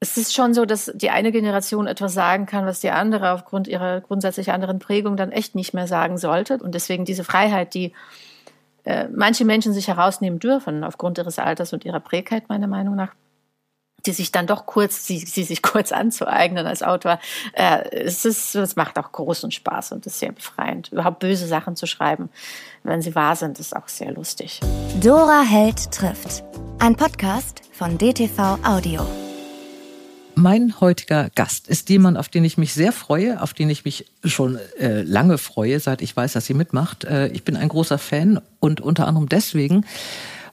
[0.00, 3.68] es ist schon so, dass die eine Generation etwas sagen kann, was die andere aufgrund
[3.68, 6.56] ihrer grundsätzlich anderen Prägung dann echt nicht mehr sagen sollte.
[6.56, 7.92] Und deswegen diese Freiheit, die
[8.84, 13.12] äh, manche Menschen sich herausnehmen dürfen, aufgrund ihres Alters und ihrer Prägheit, meiner Meinung nach,
[14.06, 17.20] die sich dann doch kurz, sie, sie sich kurz anzueignen als Autor,
[17.52, 20.90] äh, es ist, es macht auch großen Spaß und ist sehr befreiend.
[20.92, 22.30] Überhaupt böse Sachen zu schreiben,
[22.84, 24.60] wenn sie wahr sind, ist auch sehr lustig.
[25.02, 26.42] Dora Held trifft.
[26.78, 29.06] Ein Podcast von DTV Audio.
[30.40, 34.06] Mein heutiger Gast ist jemand, auf den ich mich sehr freue, auf den ich mich
[34.24, 37.04] schon äh, lange freue, seit ich weiß, dass sie mitmacht.
[37.04, 39.84] Äh, ich bin ein großer Fan und unter anderem deswegen,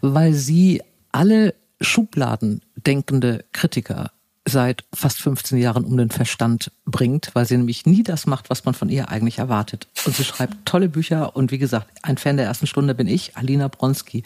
[0.02, 0.82] weil sie
[1.13, 4.12] alle Schubladen denkende Kritiker
[4.44, 8.66] seit fast 15 Jahren um den Verstand bringt, weil sie nämlich nie das macht, was
[8.66, 9.88] man von ihr eigentlich erwartet.
[10.05, 13.38] Und sie schreibt tolle Bücher und wie gesagt, ein Fan der ersten Stunde bin ich,
[13.38, 14.24] Alina Bronski.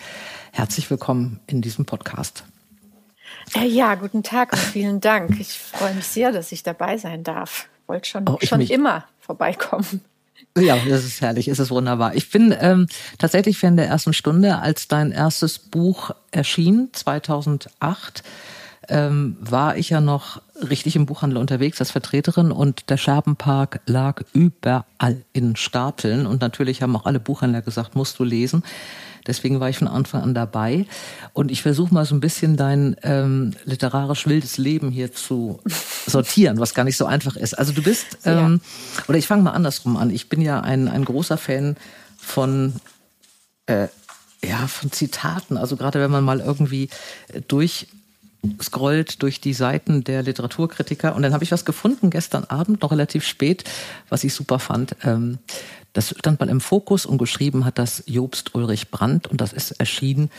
[0.54, 2.46] Herzlich willkommen in diesem Podcast.
[3.56, 5.40] Äh, ja, guten Tag und vielen Dank.
[5.40, 7.68] Ich freue mich sehr, dass ich dabei sein darf.
[7.88, 10.02] Wollte schon, oh, schon immer vorbeikommen.
[10.58, 12.16] Ja, das ist herrlich, es ist wunderbar.
[12.16, 18.24] Ich bin ähm, tatsächlich Fan der ersten Stunde, als dein erstes Buch erschien, 2008
[18.90, 24.24] ähm, war ich ja noch richtig im Buchhandel unterwegs als Vertreterin und der Scherbenpark lag
[24.34, 28.64] überall in Stapeln und natürlich haben auch alle Buchhändler gesagt, musst du lesen.
[29.28, 30.86] Deswegen war ich von Anfang an dabei.
[31.34, 35.60] Und ich versuche mal so ein bisschen dein ähm, literarisch wildes Leben hier zu
[36.06, 37.54] sortieren, was gar nicht so einfach ist.
[37.54, 38.62] Also du bist, ähm,
[38.98, 39.04] ja.
[39.08, 40.10] oder ich fange mal andersrum an.
[40.10, 41.78] Ich bin ja ein, ein großer Fan
[42.18, 42.74] von
[43.68, 43.88] äh,
[44.44, 45.58] ja, von Zitaten.
[45.58, 46.90] Also gerade wenn man mal irgendwie
[47.48, 47.88] durch
[48.62, 52.92] scrollt durch die Seiten der Literaturkritiker und dann habe ich was gefunden gestern Abend, noch
[52.92, 53.64] relativ spät,
[54.10, 54.96] was ich super fand.
[55.04, 55.38] Ähm,
[55.94, 59.72] das stand mal im Fokus und geschrieben hat das Jobst Ulrich Brandt und das ist
[59.72, 60.32] erschienen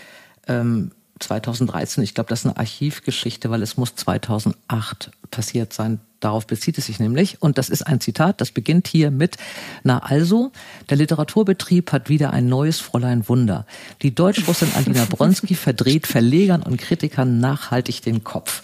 [0.48, 0.91] ähm,
[1.23, 2.03] 2013.
[2.05, 6.01] Ich glaube, das ist eine Archivgeschichte, weil es muss 2008 passiert sein.
[6.20, 7.42] Darauf bezieht es sich nämlich.
[7.42, 9.37] Und das ist ein Zitat, das beginnt hier mit,
[9.83, 10.53] na also,
[10.89, 13.66] der Literaturbetrieb hat wieder ein neues Fräulein Wunder.
[14.03, 18.62] Die Deutschrussin Alina Bronski verdreht Verlegern und Kritikern nachhaltig den Kopf.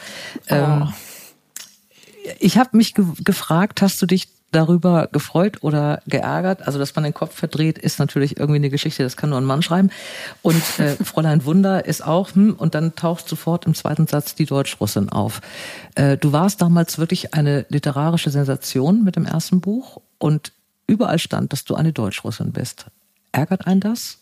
[0.51, 0.55] Oh.
[0.55, 0.93] Ähm,
[2.39, 6.67] ich habe mich ge gefragt, hast du dich darüber gefreut oder geärgert.
[6.67, 9.45] Also, dass man den Kopf verdreht, ist natürlich irgendwie eine Geschichte, das kann nur ein
[9.45, 9.91] Mann schreiben.
[10.43, 14.47] Und äh, Fräulein Wunder ist auch, hm, und dann taucht sofort im zweiten Satz die
[14.47, 15.41] Deutschrussin auf.
[15.95, 20.53] Äh, du warst damals wirklich eine literarische Sensation mit dem ersten Buch und
[20.87, 22.87] überall stand, dass du eine Deutschrussin bist.
[23.33, 24.19] Ärgert einen das?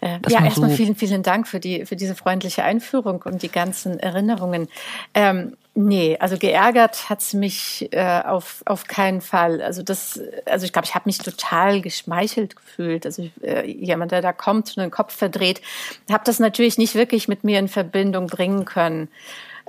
[0.00, 3.48] Äh, ja, erstmal so vielen, vielen Dank für die, für diese freundliche Einführung und die
[3.48, 4.68] ganzen Erinnerungen.
[5.14, 9.62] Ähm, nee, also geärgert hat's mich äh, auf, auf keinen Fall.
[9.62, 13.06] Also das, also ich glaube, ich habe mich total geschmeichelt gefühlt.
[13.06, 15.60] Also äh, jemand, der da kommt und den Kopf verdreht,
[16.10, 19.08] habe das natürlich nicht wirklich mit mir in Verbindung bringen können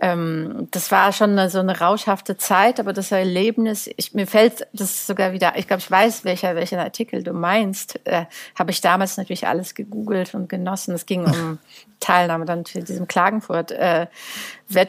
[0.04, 4.68] ähm, das war schon eine, so eine rauschhafte Zeit, aber das Erlebnis, ich, mir fällt
[4.74, 8.26] das sogar wieder, ich glaube, ich weiß, welcher, welchen Artikel du meinst, äh,
[8.58, 10.96] habe ich damals natürlich alles gegoogelt und genossen.
[10.96, 11.60] Es ging um
[12.00, 14.08] Teilnahme dann zu diesem Klagenfurt äh.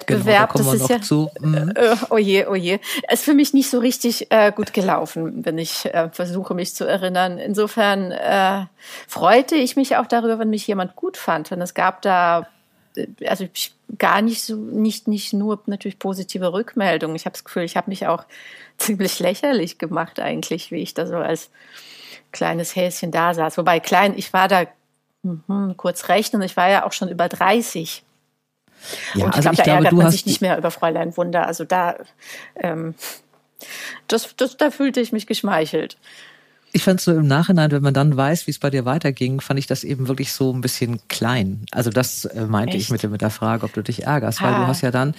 [0.06, 1.28] Genau, da das ist ja zu.
[1.40, 1.74] Mhm.
[1.76, 2.78] Äh, oh je, oh je.
[3.10, 6.84] Ist für mich nicht so richtig äh, gut gelaufen, wenn ich äh, versuche, mich zu
[6.86, 7.38] erinnern.
[7.38, 8.64] Insofern äh,
[9.08, 11.52] freute ich mich auch darüber, wenn mich jemand gut fand.
[11.52, 12.46] Und es gab da
[13.26, 17.16] also ich, gar nicht so, nicht, nicht nur natürlich positive Rückmeldungen.
[17.16, 18.24] Ich habe das Gefühl, ich habe mich auch
[18.78, 21.50] ziemlich lächerlich gemacht eigentlich, wie ich da so als
[22.32, 23.58] kleines Häschen da saß.
[23.58, 24.66] Wobei klein, ich war da
[25.22, 28.02] mh, kurz rechnen, ich war ja auch schon über 30.
[29.14, 31.16] Ja, und ich, also glaub, ich da glaube, ärgert man sich nicht mehr über Fräulein
[31.16, 31.46] Wunder.
[31.46, 31.96] Also da,
[32.56, 32.94] ähm,
[34.08, 35.96] das, das, da fühlte ich mich geschmeichelt.
[36.74, 39.58] Ich fand so im Nachhinein, wenn man dann weiß, wie es bei dir weiterging, fand
[39.58, 41.66] ich das eben wirklich so ein bisschen klein.
[41.70, 42.84] Also das äh, meinte Echt?
[42.84, 44.46] ich mit, mit der Frage, ob du dich ärgerst, ha.
[44.46, 45.14] weil du hast ja dann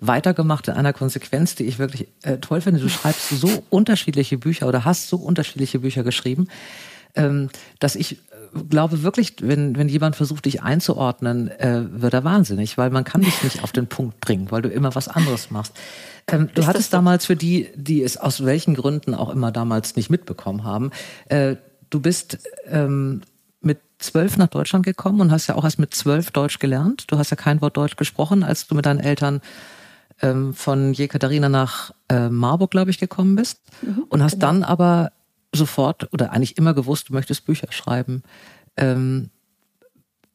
[0.00, 2.80] weitergemacht in einer Konsequenz, die ich wirklich äh, toll finde.
[2.80, 6.48] Du schreibst so unterschiedliche Bücher oder hast so unterschiedliche Bücher geschrieben,
[7.14, 7.50] ähm,
[7.80, 8.18] dass ich
[8.70, 13.22] glaube wirklich, wenn, wenn jemand versucht, dich einzuordnen, äh, wird er wahnsinnig, weil man kann
[13.22, 15.74] dich nicht auf den Punkt bringen, weil du immer was anderes machst.
[16.28, 20.10] Ähm, du hattest damals für die, die es aus welchen Gründen auch immer damals nicht
[20.10, 20.90] mitbekommen haben,
[21.28, 21.56] äh,
[21.90, 23.22] du bist ähm,
[23.60, 27.04] mit zwölf nach Deutschland gekommen und hast ja auch erst mit zwölf Deutsch gelernt.
[27.08, 29.40] Du hast ja kein Wort Deutsch gesprochen, als du mit deinen Eltern
[30.22, 33.60] ähm, von Jekaterina nach äh, Marburg, glaube ich, gekommen bist.
[33.82, 34.46] Mhm, und hast genau.
[34.46, 35.12] dann aber
[35.52, 38.22] sofort oder eigentlich immer gewusst, du möchtest Bücher schreiben.
[38.76, 39.30] Ähm,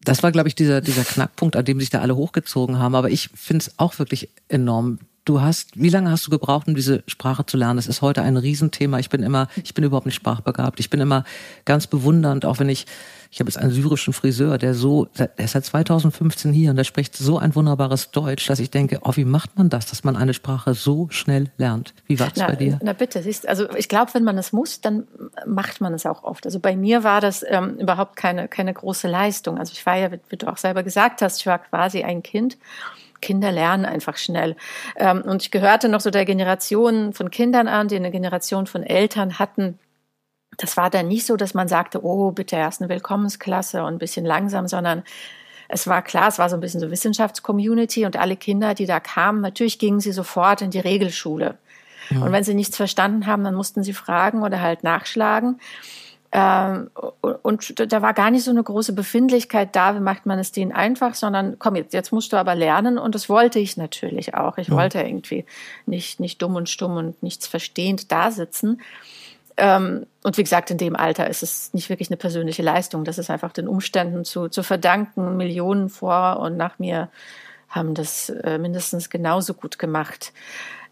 [0.02, 2.96] das war, glaube ich, dieser, dieser Knackpunkt, an dem sich da alle hochgezogen haben.
[2.96, 5.00] Aber ich finde es auch wirklich enorm.
[5.26, 7.76] Du hast, wie lange hast du gebraucht, um diese Sprache zu lernen?
[7.76, 9.00] Das ist heute ein Riesenthema.
[9.00, 10.80] Ich bin immer, ich bin überhaupt nicht sprachbegabt.
[10.80, 11.24] Ich bin immer
[11.66, 12.86] ganz bewundernd, auch wenn ich
[13.32, 16.84] Ich habe jetzt einen syrischen Friseur, der so, der ist seit 2015 hier und der
[16.84, 20.16] spricht so ein wunderbares Deutsch, dass ich denke, oh, wie macht man das, dass man
[20.16, 21.94] eine Sprache so schnell lernt?
[22.08, 22.80] Wie war das bei dir?
[22.82, 25.08] Na bitte, siehst, also ich glaube, wenn man es muss, dann
[25.46, 26.46] macht man es auch oft.
[26.48, 29.60] Also bei mir war das ähm, überhaupt keine, keine große Leistung.
[29.60, 32.58] Also ich war ja, wie du auch selber gesagt hast, ich war quasi ein Kind.
[33.22, 34.56] Kinder lernen einfach schnell.
[34.96, 38.84] Ähm, und ich gehörte noch so der Generation von Kindern an, die eine Generation von
[38.84, 39.80] Eltern hatten.
[40.58, 44.00] Das war dann nicht so, dass man sagte, oh, bitte erst eine Willkommensklasse und ein
[44.00, 45.04] bisschen langsam, sondern
[45.70, 49.00] es war klar, es war so ein bisschen so Wissenschaftscommunity und alle Kinder, die da
[49.00, 51.58] kamen, natürlich gingen sie sofort in die Regelschule.
[52.10, 52.22] Ja.
[52.22, 55.60] Und wenn sie nichts verstanden haben, dann mussten sie fragen oder halt nachschlagen.
[56.32, 56.92] Ähm,
[57.42, 60.72] und da war gar nicht so eine große Befindlichkeit da, wie macht man es denen
[60.72, 64.58] einfach, sondern komm, jetzt, jetzt musst du aber lernen und das wollte ich natürlich auch.
[64.60, 64.76] Ich ja.
[64.76, 65.46] wollte irgendwie
[65.88, 68.82] nicht, nicht dumm und stumm und nichts verstehend da sitzen.
[69.58, 73.04] Ähm, und wie gesagt, in dem Alter ist es nicht wirklich eine persönliche Leistung.
[73.06, 75.36] Das ist einfach den Umständen zu, zu verdanken.
[75.36, 77.10] Millionen vor und nach mir
[77.70, 80.32] haben das äh, mindestens genauso gut gemacht.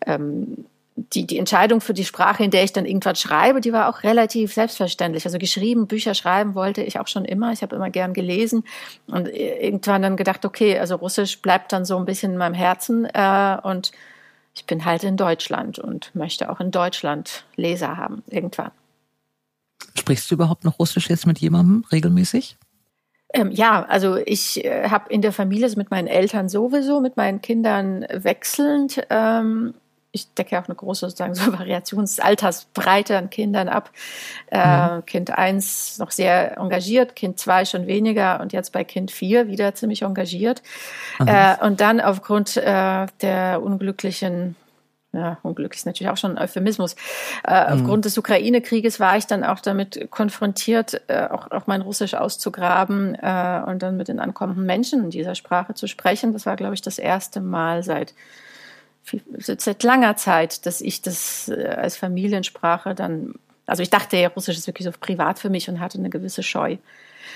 [0.06, 0.66] Ähm,
[0.98, 4.04] die, die Entscheidung für die Sprache, in der ich dann irgendwas schreibe, die war auch
[4.04, 5.26] relativ selbstverständlich.
[5.26, 7.54] Also geschrieben, Bücher schreiben wollte ich auch schon immer.
[7.54, 8.64] Ich habe immer gern gelesen
[9.06, 13.06] und irgendwann dann gedacht, okay, also Russisch bleibt dann so ein bisschen in meinem Herzen
[13.06, 13.92] äh, und
[14.56, 18.72] ich bin halt in Deutschland und möchte auch in Deutschland Leser haben, irgendwann.
[19.96, 22.58] Sprichst du überhaupt noch Russisch jetzt mit jemandem regelmäßig?
[23.34, 27.18] Ähm, ja, also ich äh, habe in der Familie also mit meinen Eltern sowieso, mit
[27.18, 29.06] meinen Kindern wechselnd.
[29.12, 29.76] Ähm,
[30.12, 33.92] ich decke auch eine große sozusagen so Variationsaltersbreite an Kindern ab.
[34.52, 35.06] Äh, mhm.
[35.06, 39.76] Kind 1 noch sehr engagiert, Kind 2 schon weniger und jetzt bei Kind 4 wieder
[39.76, 40.62] ziemlich engagiert.
[41.26, 44.56] Äh, und dann aufgrund äh, der unglücklichen
[45.14, 46.96] ja, unglücklich ist natürlich auch schon ein Euphemismus.
[47.48, 47.82] Äh, mhm.
[47.82, 53.16] Aufgrund des Ukraine-Krieges war ich dann auch damit konfrontiert, äh, auch, auch mein Russisch auszugraben
[53.16, 56.34] äh, und dann mit den ankommenden Menschen in dieser Sprache zu sprechen.
[56.34, 58.14] Das war, glaube ich, das erste Mal seit
[59.38, 64.58] seit langer Zeit, dass ich das äh, als Familiensprache dann, also ich dachte ja, Russisch
[64.58, 66.78] ist wirklich so privat für mich und hatte eine gewisse Scheu.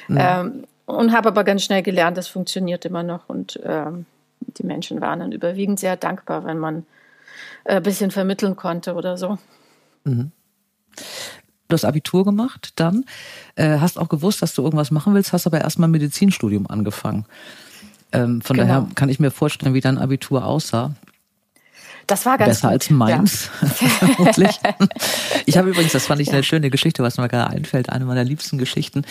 [0.08, 0.18] Mhm.
[0.20, 4.06] Ähm, und habe aber ganz schnell gelernt, das funktioniert immer noch und ähm,
[4.40, 6.86] die Menschen waren dann überwiegend sehr dankbar, wenn man
[7.64, 9.38] äh, ein bisschen vermitteln konnte oder so.
[10.04, 10.32] Mhm.
[11.68, 13.06] Du hast Abitur gemacht, dann
[13.56, 17.26] äh, hast auch gewusst, dass du irgendwas machen willst, hast aber erstmal ein Medizinstudium angefangen.
[18.12, 18.68] Ähm, von genau.
[18.68, 20.94] daher kann ich mir vorstellen, wie dein Abitur aussah.
[22.08, 22.74] Das war ganz Besser gut.
[22.74, 23.50] als meins,
[23.80, 24.32] ja.
[25.46, 28.24] ich habe übrigens, das fand ich eine schöne Geschichte, was mir gerade einfällt, eine meiner
[28.24, 29.04] liebsten Geschichten.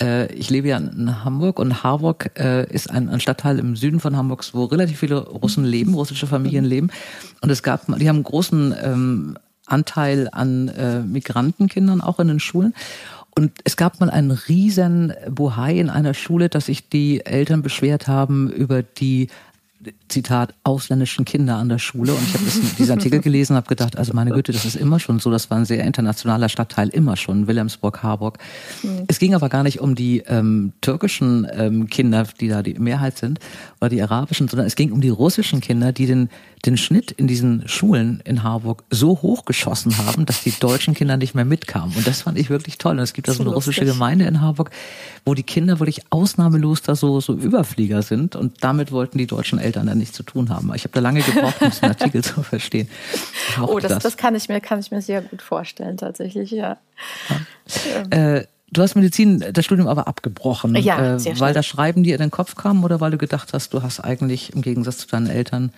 [0.00, 4.16] Äh, ich lebe ja in Hamburg und Harburg äh, ist ein, Stadtteil im Süden von
[4.16, 6.90] Hamburgs, wo relativ viele Russen leben, russische Familien leben.
[7.40, 12.40] Und es gab, die haben einen großen ähm, Anteil an äh, Migrantenkindern auch in den
[12.40, 12.74] Schulen.
[13.34, 18.06] Und es gab mal einen riesen Bohai in einer Schule, dass sich die Eltern beschwert
[18.06, 19.28] haben über die
[20.08, 22.12] Zitat, ausländischen Kinder an der Schule.
[22.12, 22.44] Und ich habe
[22.78, 25.30] diesen Artikel gelesen und habe gedacht, also meine Güte, das ist immer schon so.
[25.30, 28.38] Das war ein sehr internationaler Stadtteil, immer schon, Wilhelmsburg, Harburg.
[28.82, 29.04] Mhm.
[29.08, 33.18] Es ging aber gar nicht um die ähm, türkischen ähm, Kinder, die da die Mehrheit
[33.18, 33.38] sind,
[33.80, 36.28] oder die arabischen, sondern es ging um die russischen Kinder, die den,
[36.64, 41.34] den Schnitt in diesen Schulen in Harburg so hochgeschossen haben, dass die deutschen Kinder nicht
[41.34, 41.96] mehr mitkamen.
[41.96, 42.92] Und das fand ich wirklich toll.
[42.92, 44.70] Und es gibt da so eine russische Gemeinde in Harburg,
[45.24, 48.36] wo die Kinder wirklich ausnahmelos da so, so Überflieger sind.
[48.36, 50.72] Und damit wollten die deutschen Eltern dann nichts zu tun haben.
[50.74, 52.88] Ich habe da lange gebraucht, um den Artikel zu verstehen.
[53.60, 56.78] Oh, das, das, das, kann ich mir, kann ich mir sehr gut vorstellen, tatsächlich, ja.
[58.10, 58.36] ja.
[58.36, 62.22] Äh, Du hast Medizin, das Studium aber abgebrochen, ja, äh, weil das Schreiben dir in
[62.22, 65.26] den Kopf kam oder weil du gedacht hast, du hast eigentlich im Gegensatz zu deinen
[65.26, 65.72] Eltern,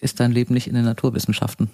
[0.00, 1.70] ist dein Leben nicht in den Naturwissenschaften?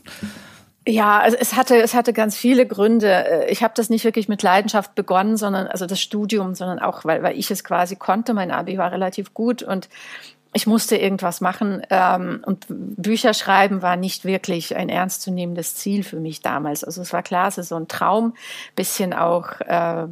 [0.87, 3.47] Ja, also es hatte es hatte ganz viele Gründe.
[3.49, 7.23] Ich habe das nicht wirklich mit Leidenschaft begonnen, sondern also das Studium, sondern auch weil
[7.23, 8.35] weil ich es quasi konnte.
[8.35, 9.89] Mein Abi war relativ gut und
[10.53, 16.21] ich musste irgendwas machen ähm, und Bücher schreiben war nicht wirklich ein ernstzunehmendes Ziel für
[16.21, 16.85] mich damals.
[16.85, 18.35] Also es war klar, es ist so ein Traum,
[18.77, 20.07] bisschen auch äh,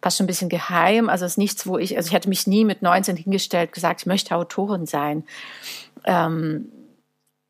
[0.00, 1.08] fast schon ein bisschen geheim.
[1.08, 4.02] Also es ist nichts, wo ich, also ich hätte mich nie mit 19 hingestellt, gesagt,
[4.02, 5.24] ich möchte Autorin sein.
[6.04, 6.68] Ähm,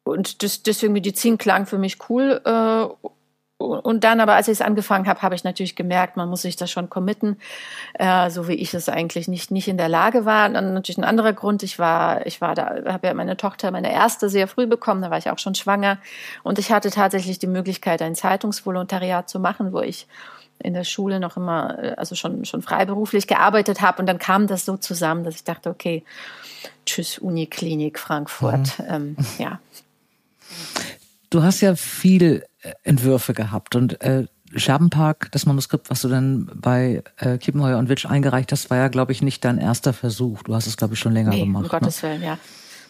[0.05, 2.41] und das, deswegen Medizin klang für mich cool.
[2.45, 3.09] Äh,
[3.59, 6.57] und dann aber, als ich es angefangen habe, habe ich natürlich gemerkt, man muss sich
[6.57, 7.39] da schon committen,
[7.95, 10.49] äh, so wie ich es eigentlich nicht nicht in der Lage war.
[10.49, 11.63] Und dann natürlich ein anderer Grund.
[11.63, 15.03] Ich war ich war da, habe ja meine Tochter, meine erste, sehr früh bekommen.
[15.03, 15.99] Da war ich auch schon schwanger
[16.43, 20.09] und ich hatte tatsächlich die Möglichkeit, ein Zeitungsvolontariat zu machen, wo ich
[20.59, 24.01] in der Schule noch immer, äh, also schon, schon freiberuflich gearbeitet habe.
[24.01, 26.05] Und dann kam das so zusammen, dass ich dachte, okay,
[26.87, 28.79] tschüss, Uniklinik Frankfurt.
[28.79, 28.85] Mhm.
[28.89, 29.61] Ähm, ja.
[31.31, 36.51] Du hast ja viele äh, Entwürfe gehabt und äh, Scherbenpark, das Manuskript, was du dann
[36.55, 40.43] bei äh, Kiepenheuer und Witsch eingereicht hast, war ja, glaube ich, nicht dein erster Versuch.
[40.43, 41.65] Du hast es, glaube ich, schon länger nee, gemacht.
[41.65, 42.11] Um Gottes ne?
[42.11, 42.39] Willen, ja.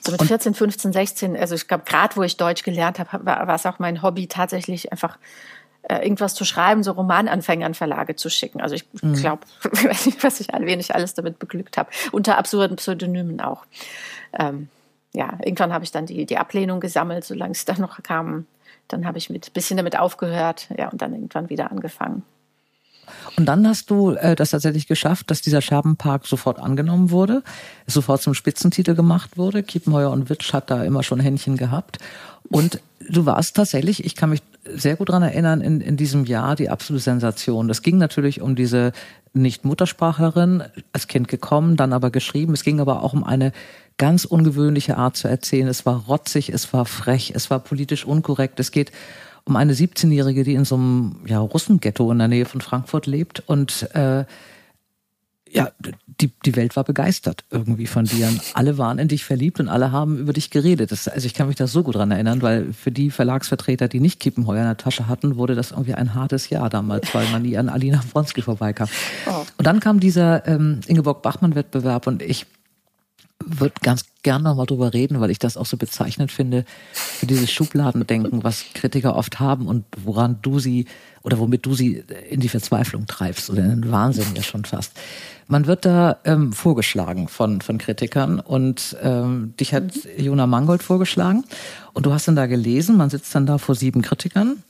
[0.05, 3.25] So mit und 14, 15, 16, also ich glaube, gerade wo ich Deutsch gelernt habe,
[3.25, 5.17] war, war es auch mein Hobby, tatsächlich einfach
[5.83, 8.61] äh, irgendwas zu schreiben, so Romananfängern Verlage zu schicken.
[8.61, 9.15] Also ich mhm.
[9.15, 9.43] glaube,
[9.73, 11.91] ich weiß nicht, was ich, wen ich alles damit beglückt habe.
[12.11, 13.65] Unter absurden Pseudonymen auch.
[14.37, 14.69] Ähm,
[15.13, 18.47] ja, irgendwann habe ich dann die, die Ablehnung gesammelt, solange es dann noch kam.
[18.89, 22.23] Dann habe ich mit bisschen damit aufgehört, ja, und dann irgendwann wieder angefangen.
[23.37, 27.43] Und dann hast du äh, das tatsächlich geschafft, dass dieser Scherbenpark sofort angenommen wurde,
[27.87, 29.63] sofort zum Spitzentitel gemacht wurde.
[29.63, 31.99] Kiepenheuer und Witsch hat da immer schon Händchen gehabt.
[32.49, 36.57] Und du warst tatsächlich, ich kann mich sehr gut dran erinnern, in, in diesem Jahr
[36.57, 37.69] die absolute Sensation.
[37.69, 38.93] Das ging natürlich um diese
[39.33, 42.53] Nicht-Muttersprachlerin, als Kind gekommen, dann aber geschrieben.
[42.53, 43.53] Es ging aber auch um eine
[43.99, 45.69] ganz ungewöhnliche Art zu erzählen.
[45.69, 48.61] Es war rotzig, es war frech, es war politisch unkorrekt.
[48.61, 48.93] Es geht
[49.45, 53.43] um eine 17-Jährige, die in so einem ja, Russenghetto in der Nähe von Frankfurt lebt
[53.47, 54.25] und äh,
[55.53, 55.71] ja,
[56.21, 58.29] die, die Welt war begeistert irgendwie von dir.
[58.55, 60.93] Alle waren in dich verliebt und alle haben über dich geredet.
[60.93, 64.01] Das, also ich kann mich da so gut dran erinnern, weil für die Verlagsvertreter, die
[64.01, 67.43] nicht Kiepenheuer in der Tasche hatten, wurde das irgendwie ein hartes Jahr damals, weil man
[67.43, 68.89] nie an Alina Bronski vorbeikam.
[69.27, 69.45] Oh.
[69.59, 72.47] Und dann kam dieser ähm, Ingeborg-Bachmann-Wettbewerb und ich
[73.45, 77.27] würde ganz gern noch mal drüber reden, weil ich das auch so bezeichnend finde für
[77.27, 80.87] dieses Schubladendenken, was Kritiker oft haben und woran du sie
[81.23, 84.93] oder womit du sie in die Verzweiflung treibst oder in den Wahnsinn ja schon fast.
[85.49, 91.45] Man wird da ähm, vorgeschlagen von, von Kritikern und ähm, dich hat Jona Mangold vorgeschlagen
[91.93, 94.63] und du hast dann da gelesen, man sitzt dann da vor sieben Kritikern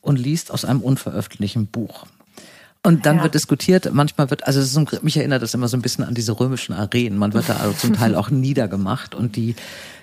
[0.00, 2.06] und liest aus einem unveröffentlichten Buch.
[2.82, 3.24] Und dann ja.
[3.24, 6.38] wird diskutiert, manchmal wird, also so, mich erinnert das immer so ein bisschen an diese
[6.38, 7.18] römischen Arenen.
[7.18, 9.54] Man wird da also zum Teil auch niedergemacht und die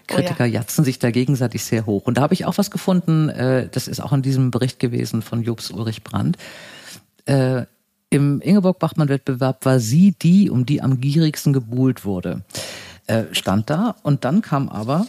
[0.06, 0.62] Kritiker oh ja.
[0.62, 2.06] jatzen sich da gegenseitig sehr hoch.
[2.06, 5.24] Und da habe ich auch was gefunden, äh, das ist auch in diesem Bericht gewesen
[5.24, 6.38] von Jobs Ulrich Brandt.
[7.26, 7.66] Äh,
[8.12, 12.44] Im Ingeborg-Bachmann-Wettbewerb war sie die, um die am gierigsten gebuhlt wurde.
[13.08, 15.08] Äh, stand da und dann kam aber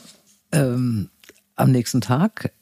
[0.52, 1.10] ähm,
[1.54, 2.52] am nächsten Tag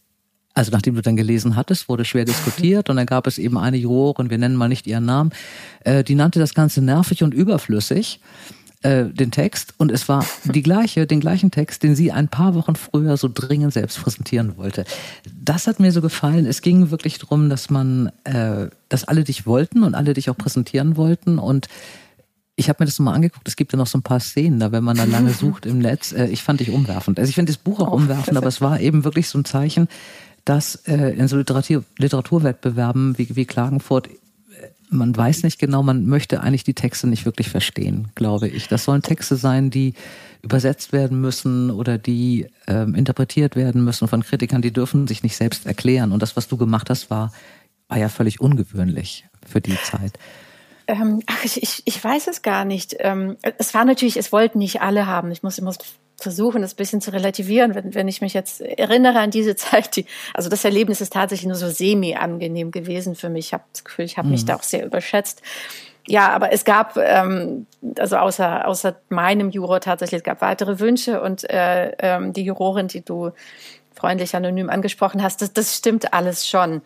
[0.57, 3.77] also nachdem du dann gelesen hattest, wurde schwer diskutiert und dann gab es eben eine
[3.77, 5.31] Jurorin, wir nennen mal nicht ihren Namen,
[5.85, 8.21] äh, die nannte das Ganze nervig und überflüssig
[8.81, 12.55] äh, den Text und es war die gleiche, den gleichen Text, den sie ein paar
[12.55, 14.87] Wochen früher so dringend selbst präsentieren wollte.
[15.39, 16.47] Das hat mir so gefallen.
[16.47, 20.39] Es ging wirklich darum, dass man, äh, dass alle dich wollten und alle dich auch
[20.39, 21.69] präsentieren wollten und
[22.59, 23.47] ich habe mir das mal angeguckt.
[23.47, 25.81] Es gibt ja noch so ein paar Szenen da, wenn man da lange sucht im
[25.81, 26.13] Netz.
[26.13, 27.19] Äh, ich fand dich umwerfend.
[27.19, 29.45] Also ich finde das Buch auch oh, umwerfend, aber es war eben wirklich so ein
[29.45, 29.89] Zeichen,
[30.47, 34.13] dass äh, in so Literatur, Literaturwettbewerben wie, wie Klagenfurt äh,
[34.89, 38.69] man weiß nicht genau, man möchte eigentlich die Texte nicht wirklich verstehen, glaube ich.
[38.69, 39.95] Das sollen Texte sein, die
[40.43, 45.37] übersetzt werden müssen oder die ähm, interpretiert werden müssen von Kritikern, die dürfen sich nicht
[45.37, 46.13] selbst erklären.
[46.13, 47.33] Und das, was du gemacht hast, war,
[47.89, 50.13] war ja völlig ungewöhnlich für die Zeit.
[50.87, 52.95] Ähm, ach, ich, ich, ich weiß es gar nicht.
[53.01, 55.33] Ähm, es war natürlich, es wollten nicht alle haben.
[55.33, 55.79] Ich muss, ich muss
[56.19, 59.97] versuchen, das ein bisschen zu relativieren, wenn, wenn ich mich jetzt erinnere an diese Zeit.
[59.97, 63.47] Die, also das Erlebnis ist tatsächlich nur so semi-angenehm gewesen für mich.
[63.47, 64.33] Ich habe das Gefühl, ich habe mhm.
[64.33, 65.43] mich da auch sehr überschätzt.
[66.09, 67.67] Ja, aber es gab, ähm,
[67.99, 72.87] also außer, außer meinem Juror tatsächlich, es gab weitere Wünsche und äh, ähm, die Jurorin,
[72.87, 73.33] die du
[73.93, 76.83] freundlich anonym angesprochen hast, das, das stimmt alles schon.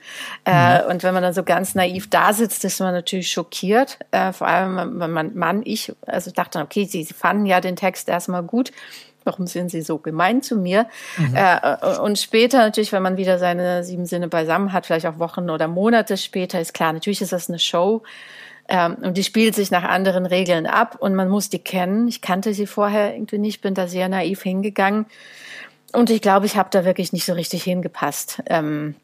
[0.46, 0.90] Äh, mhm.
[0.90, 3.98] Und wenn man dann so ganz naiv da sitzt, ist man natürlich schockiert.
[4.12, 7.76] Äh, vor allem, wenn man, Mann, ich, also dachte, okay, sie, sie fanden ja den
[7.76, 8.70] Text erstmal gut
[9.24, 10.86] warum sind Sie so gemein zu mir?
[11.16, 11.34] Mhm.
[11.34, 15.50] Äh, und später natürlich, wenn man wieder seine sieben Sinne beisammen hat, vielleicht auch Wochen
[15.50, 18.02] oder Monate später, ist klar, natürlich ist das eine Show.
[18.68, 22.06] Ähm, und die spielt sich nach anderen Regeln ab und man muss die kennen.
[22.06, 25.06] Ich kannte sie vorher irgendwie nicht, bin da sehr naiv hingegangen.
[25.92, 28.42] Und ich glaube, ich habe da wirklich nicht so richtig hingepasst.
[28.46, 28.94] Ähm,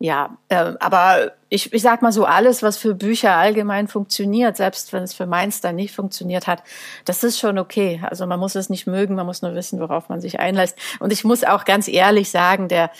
[0.00, 4.92] ja, äh, aber ich, ich sag mal so, alles, was für Bücher allgemein funktioniert, selbst
[4.92, 6.62] wenn es für meins dann nicht funktioniert hat,
[7.04, 8.00] das ist schon okay.
[8.08, 10.78] Also man muss es nicht mögen, man muss nur wissen, worauf man sich einlässt.
[11.00, 12.90] Und ich muss auch ganz ehrlich sagen, der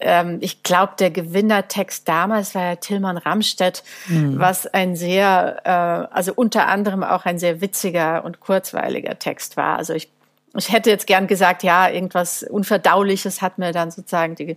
[0.00, 4.38] ähm, ich glaube, der Gewinnertext damals war ja Tillmann Ramstedt, mhm.
[4.38, 9.78] was ein sehr, äh, also unter anderem auch ein sehr witziger und kurzweiliger Text war.
[9.78, 10.10] Also ich
[10.56, 14.56] ich hätte jetzt gern gesagt, ja, irgendwas Unverdauliches hat mir dann sozusagen die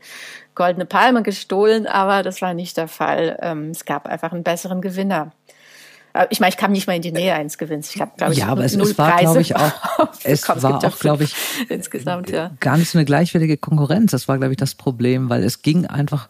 [0.54, 3.38] goldene Palme gestohlen, aber das war nicht der Fall.
[3.42, 5.32] Ähm, es gab einfach einen besseren Gewinner.
[6.14, 7.94] Äh, ich meine, ich kam nicht mal in die Nähe eines Gewinns.
[7.96, 9.72] Ich habe, glaube ich, ja, aber es, es war, glaube ich, auch,
[10.24, 11.36] es war auch, glaube ich,
[11.70, 14.12] insgesamt ja gar nicht so eine gleichwertige Konkurrenz.
[14.12, 16.28] Das war, glaube ich, das Problem, weil es ging einfach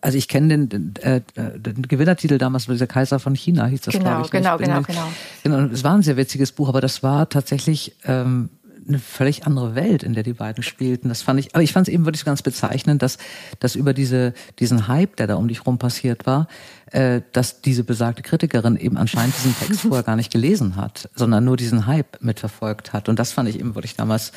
[0.00, 4.04] also ich kenne den, äh, den Gewinnertitel damals, dieser Kaiser von China hieß das, genau,
[4.04, 4.30] glaube ich.
[4.30, 5.08] Genau, genau, genau,
[5.42, 5.72] genau.
[5.72, 8.48] Es war ein sehr witziges Buch, aber das war tatsächlich ähm,
[8.86, 11.08] eine völlig andere Welt, in der die beiden spielten.
[11.08, 13.18] Das fand ich, aber ich fand es eben wirklich ganz bezeichnend, dass,
[13.60, 16.48] dass über diese, diesen Hype, der da um dich rum passiert war,
[16.90, 21.44] äh, dass diese besagte Kritikerin eben anscheinend diesen Text vorher gar nicht gelesen hat, sondern
[21.44, 23.08] nur diesen Hype mitverfolgt hat.
[23.08, 24.32] Und das fand ich eben wirklich damals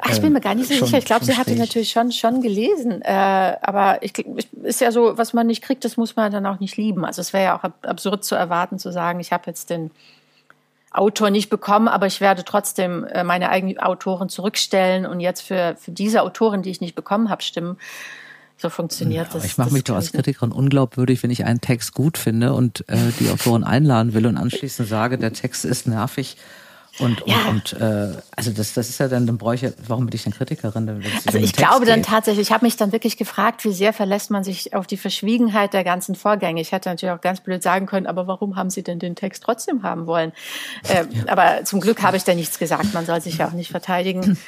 [0.00, 0.98] Ach, ich bin mir gar nicht so schon, sicher.
[0.98, 3.02] Ich glaube, sie hatte natürlich schon schon gelesen.
[3.02, 6.46] Äh, aber ich, ich, ist ja so, was man nicht kriegt, das muss man dann
[6.46, 7.04] auch nicht lieben.
[7.04, 9.90] Also es wäre ja auch absurd zu erwarten, zu sagen, ich habe jetzt den
[10.98, 15.76] Autor nicht bekommen, aber ich werde trotzdem äh, meine eigenen Autoren zurückstellen und jetzt für,
[15.78, 17.78] für diese Autorin, die ich nicht bekommen habe, stimmen.
[18.56, 19.44] So funktioniert ja, das.
[19.44, 22.96] Ich mache mich doch als Kritikerin unglaubwürdig, wenn ich einen Text gut finde und äh,
[23.20, 26.36] die Autorin einladen will und anschließend sage, der Text ist nervig
[26.98, 27.48] und, und, ja.
[27.48, 30.32] und äh, also das, das ist ja dann, dann bräuchte ich, warum bin ich denn
[30.32, 31.02] Kritikerin?
[31.26, 31.94] also ich glaube geht?
[31.94, 34.96] dann tatsächlich, ich habe mich dann wirklich gefragt, wie sehr verlässt man sich auf die
[34.96, 36.60] Verschwiegenheit der ganzen Vorgänge.
[36.60, 39.42] Ich hätte natürlich auch ganz blöd sagen können, aber warum haben Sie denn den Text
[39.42, 40.32] trotzdem haben wollen?
[40.88, 41.24] Äh, ja.
[41.28, 44.38] Aber zum Glück habe ich da nichts gesagt, man soll sich ja auch nicht verteidigen.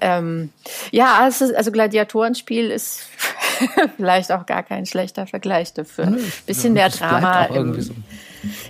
[0.00, 0.50] ähm,
[0.90, 3.06] ja, also, also Gladiatorenspiel ist
[3.96, 6.06] vielleicht auch gar kein schlechter Vergleich dafür.
[6.06, 7.44] Ein bisschen mehr Drama.
[7.44, 7.94] Im, so.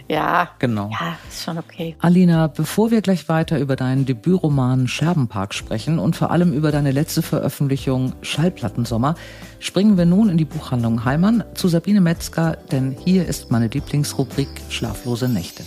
[0.09, 0.91] Ja, genau.
[0.91, 1.97] Ja, ist schon okay.
[1.99, 6.91] Alina, bevor wir gleich weiter über deinen Debütroman Scherbenpark sprechen und vor allem über deine
[6.91, 9.15] letzte Veröffentlichung Schallplattensommer,
[9.61, 14.49] springen wir nun in die Buchhandlung Heimann zu Sabine Metzger, denn hier ist meine Lieblingsrubrik
[14.69, 15.65] Schlaflose Nächte.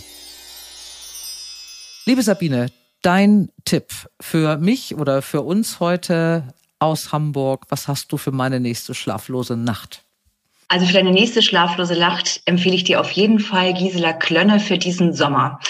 [2.06, 2.68] Liebe Sabine,
[3.02, 3.88] dein Tipp
[4.20, 6.44] für mich oder für uns heute
[6.78, 10.05] aus Hamburg, was hast du für meine nächste schlaflose Nacht?
[10.68, 14.78] Also für deine nächste schlaflose Nacht empfehle ich dir auf jeden Fall Gisela Klönne für
[14.78, 15.60] diesen Sommer.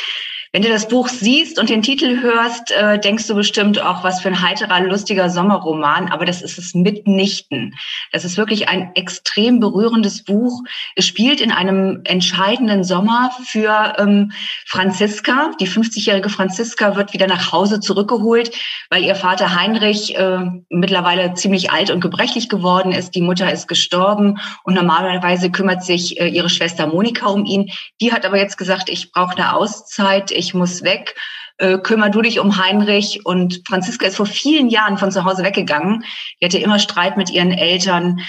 [0.57, 4.23] Wenn du das Buch siehst und den Titel hörst, äh, denkst du bestimmt auch, was
[4.23, 7.75] für ein heiterer, lustiger Sommerroman, aber das ist es mitnichten.
[8.11, 10.63] Das ist wirklich ein extrem berührendes Buch.
[10.95, 14.33] Es spielt in einem entscheidenden Sommer für ähm,
[14.65, 15.51] Franziska.
[15.61, 18.51] Die 50-jährige Franziska wird wieder nach Hause zurückgeholt,
[18.89, 20.39] weil ihr Vater Heinrich äh,
[20.71, 23.15] mittlerweile ziemlich alt und gebrechlich geworden ist.
[23.15, 27.69] Die Mutter ist gestorben und normalerweise kümmert sich äh, ihre Schwester Monika um ihn.
[28.01, 31.15] Die hat aber jetzt gesagt, ich brauche eine Auszeit, ich muss weg,
[31.59, 33.25] äh, kümmer du dich um Heinrich.
[33.25, 36.05] Und Franziska ist vor vielen Jahren von zu Hause weggegangen.
[36.41, 38.21] Die hatte immer Streit mit ihren Eltern.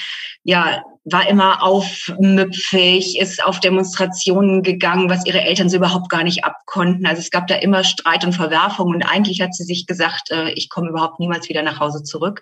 [0.44, 6.44] Ja, war immer aufmüpfig, ist auf Demonstrationen gegangen, was ihre Eltern so überhaupt gar nicht
[6.44, 7.06] abkonnten.
[7.06, 10.50] Also es gab da immer Streit und Verwerfung und eigentlich hat sie sich gesagt, äh,
[10.52, 12.42] ich komme überhaupt niemals wieder nach Hause zurück.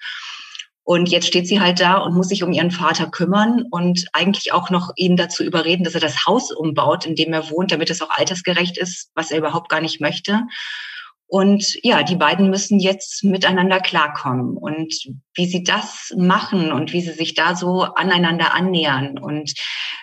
[0.85, 4.53] Und jetzt steht sie halt da und muss sich um ihren Vater kümmern und eigentlich
[4.53, 7.89] auch noch ihn dazu überreden, dass er das Haus umbaut, in dem er wohnt, damit
[7.89, 10.43] es auch altersgerecht ist, was er überhaupt gar nicht möchte.
[11.27, 14.57] Und ja, die beiden müssen jetzt miteinander klarkommen.
[14.57, 14.93] Und
[15.33, 19.17] wie sie das machen und wie sie sich da so aneinander annähern.
[19.17, 19.53] Und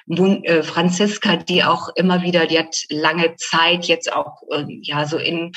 [0.08, 5.16] äh, Franziska, die auch immer wieder, die hat lange Zeit jetzt auch äh, ja so
[5.16, 5.52] in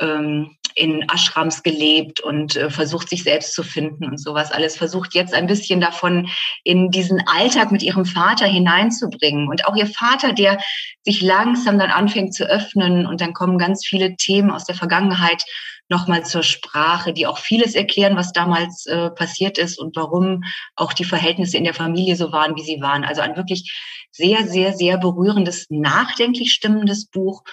[0.00, 5.14] ähm, in Ashrams gelebt und äh, versucht sich selbst zu finden und sowas alles, versucht
[5.14, 6.28] jetzt ein bisschen davon
[6.64, 9.48] in diesen Alltag mit ihrem Vater hineinzubringen.
[9.48, 10.58] Und auch ihr Vater, der
[11.02, 15.42] sich langsam dann anfängt zu öffnen und dann kommen ganz viele Themen aus der Vergangenheit
[15.88, 20.42] nochmal zur Sprache, die auch vieles erklären, was damals äh, passiert ist und warum
[20.74, 23.04] auch die Verhältnisse in der Familie so waren, wie sie waren.
[23.04, 23.72] Also ein wirklich
[24.10, 27.44] sehr, sehr, sehr berührendes, nachdenklich stimmendes Buch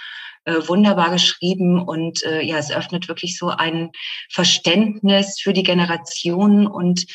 [0.46, 3.92] äh, wunderbar geschrieben und äh, ja, es öffnet wirklich so ein
[4.30, 7.06] Verständnis für die Generationen und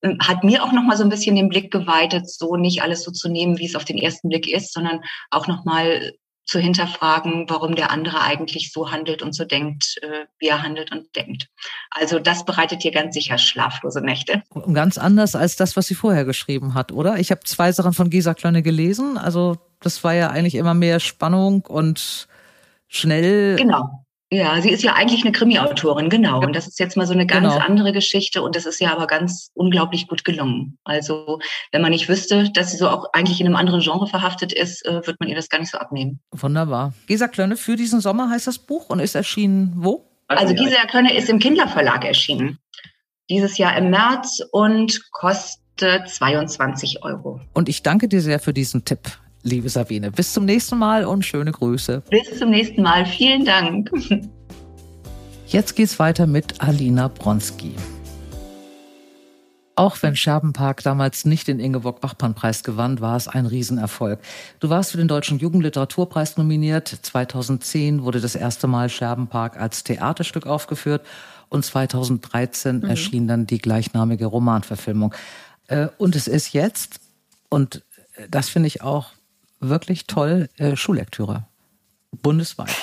[0.00, 3.04] äh, hat mir auch noch mal so ein bisschen den Blick geweitet, so nicht alles
[3.04, 6.12] so zu nehmen, wie es auf den ersten Blick ist, sondern auch noch mal
[6.44, 10.90] zu hinterfragen, warum der andere eigentlich so handelt und so denkt, äh, wie er handelt
[10.90, 11.48] und denkt.
[11.90, 14.42] Also das bereitet dir ganz sicher schlaflose Nächte.
[14.50, 17.18] Und ganz anders als das, was sie vorher geschrieben hat, oder?
[17.18, 19.18] Ich habe zwei Sachen von Gesa Klönne gelesen.
[19.18, 22.26] Also das war ja eigentlich immer mehr Spannung und
[22.92, 23.56] schnell.
[23.56, 24.04] Genau.
[24.32, 26.40] Ja, sie ist ja eigentlich eine Krimi-Autorin, genau.
[26.40, 27.66] Und das ist jetzt mal so eine ganz genau.
[27.66, 30.78] andere Geschichte und das ist ja aber ganz unglaublich gut gelungen.
[30.84, 31.38] Also,
[31.70, 34.86] wenn man nicht wüsste, dass sie so auch eigentlich in einem anderen Genre verhaftet ist,
[34.86, 36.20] äh, wird man ihr das gar nicht so abnehmen.
[36.30, 36.94] Wunderbar.
[37.08, 40.08] Gesa Klönne für diesen Sommer heißt das Buch und ist erschienen wo?
[40.28, 42.58] Also, Gesa Klönne ist im Kindler Verlag erschienen.
[43.28, 47.42] Dieses Jahr im März und kostet 22 Euro.
[47.52, 50.10] Und ich danke dir sehr für diesen Tipp liebe Sabine.
[50.10, 52.02] Bis zum nächsten Mal und schöne Grüße.
[52.10, 53.06] Bis zum nächsten Mal.
[53.06, 53.90] Vielen Dank.
[55.46, 57.74] Jetzt geht's weiter mit Alina Bronski.
[59.74, 64.20] Auch wenn Scherbenpark damals nicht den Ingeborg-Bachmann-Preis gewann, war es ein Riesenerfolg.
[64.60, 66.88] Du warst für den Deutschen Jugendliteraturpreis nominiert.
[66.88, 71.06] 2010 wurde das erste Mal Scherbenpark als Theaterstück aufgeführt
[71.48, 72.84] und 2013 mhm.
[72.84, 75.14] erschien dann die gleichnamige Romanverfilmung.
[75.68, 77.00] Äh, und es ist jetzt,
[77.48, 77.82] und
[78.28, 79.10] das finde ich auch
[79.62, 81.46] wirklich toll, äh, Schullektüre.
[82.20, 82.74] Bundesweit.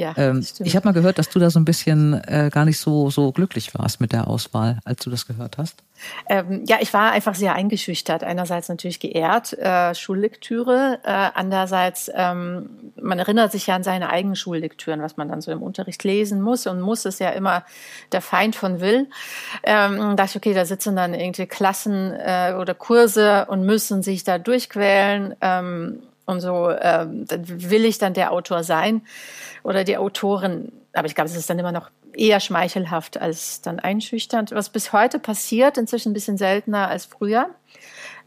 [0.00, 2.78] Ja, ähm, ich habe mal gehört, dass du da so ein bisschen äh, gar nicht
[2.78, 5.84] so, so glücklich warst mit der Auswahl, als du das gehört hast.
[6.26, 8.24] Ähm, ja, ich war einfach sehr eingeschüchtert.
[8.24, 11.00] Einerseits natürlich geehrt, äh, Schullektüre.
[11.04, 15.52] Äh, andererseits, ähm, man erinnert sich ja an seine eigenen Schullektüren, was man dann so
[15.52, 16.66] im Unterricht lesen muss.
[16.66, 17.66] Und muss ist ja immer
[18.12, 19.06] der Feind von will.
[19.62, 24.24] Ähm, dachte ich, okay, da sitzen dann irgendwie Klassen äh, oder Kurse und müssen sich
[24.24, 25.34] da durchquälen.
[25.42, 29.02] Ähm, und so ähm, will ich dann der Autor sein
[29.62, 30.72] oder die Autorin.
[30.92, 34.52] Aber ich glaube, es ist dann immer noch eher schmeichelhaft als dann einschüchternd.
[34.52, 37.50] Was bis heute passiert, inzwischen ein bisschen seltener als früher,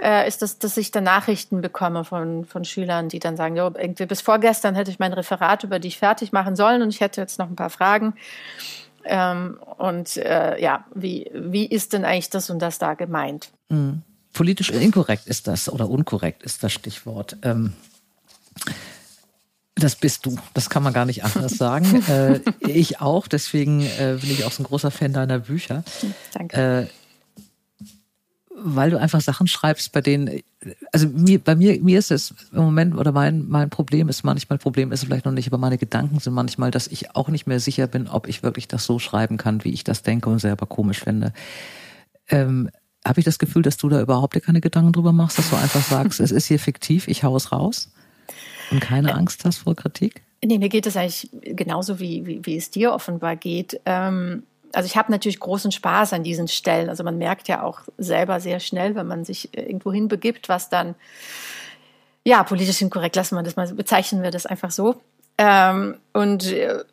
[0.02, 3.72] äh, ist, dass, dass ich dann Nachrichten bekomme von, von Schülern, die dann sagen, jo,
[3.76, 7.22] irgendwie bis vorgestern hätte ich mein Referat über dich fertig machen sollen und ich hätte
[7.22, 8.16] jetzt noch ein paar Fragen.
[9.06, 13.50] Ähm, und äh, ja, wie, wie ist denn eigentlich das und das da gemeint?
[13.70, 14.02] Mhm.
[14.34, 17.38] Politisch inkorrekt ist das oder unkorrekt ist das Stichwort.
[17.44, 17.74] Ähm,
[19.76, 20.38] das bist du.
[20.54, 22.04] Das kann man gar nicht anders sagen.
[22.08, 23.28] äh, ich auch.
[23.28, 25.84] Deswegen äh, bin ich auch so ein großer Fan deiner Bücher.
[26.34, 26.88] Danke.
[26.88, 26.88] Äh,
[28.56, 30.42] weil du einfach Sachen schreibst, bei denen,
[30.92, 34.58] also mir, bei mir, mir ist es im Moment, oder mein, mein Problem ist manchmal,
[34.58, 37.60] Problem ist vielleicht noch nicht, aber meine Gedanken sind manchmal, dass ich auch nicht mehr
[37.60, 40.66] sicher bin, ob ich wirklich das so schreiben kann, wie ich das denke und selber
[40.66, 41.34] komisch finde.
[42.30, 42.70] Ähm,
[43.04, 45.84] Habe ich das Gefühl, dass du da überhaupt keine Gedanken drüber machst, dass du einfach
[45.84, 47.92] sagst, es ist hier fiktiv, ich hau es raus?
[48.72, 50.22] Und keine äh, Angst hast vor Kritik?
[50.44, 53.80] Nee, mir geht es eigentlich genauso, wie, wie, wie es dir offenbar geht.
[53.86, 56.90] Ähm, also ich habe natürlich großen Spaß an diesen Stellen.
[56.90, 60.96] Also man merkt ja auch selber sehr schnell, wenn man sich irgendwo hinbegibt, was dann,
[62.26, 64.96] ja, politisch inkorrekt, lassen wir das mal, bezeichnen wir das einfach so.
[65.38, 66.84] Ähm, und äh,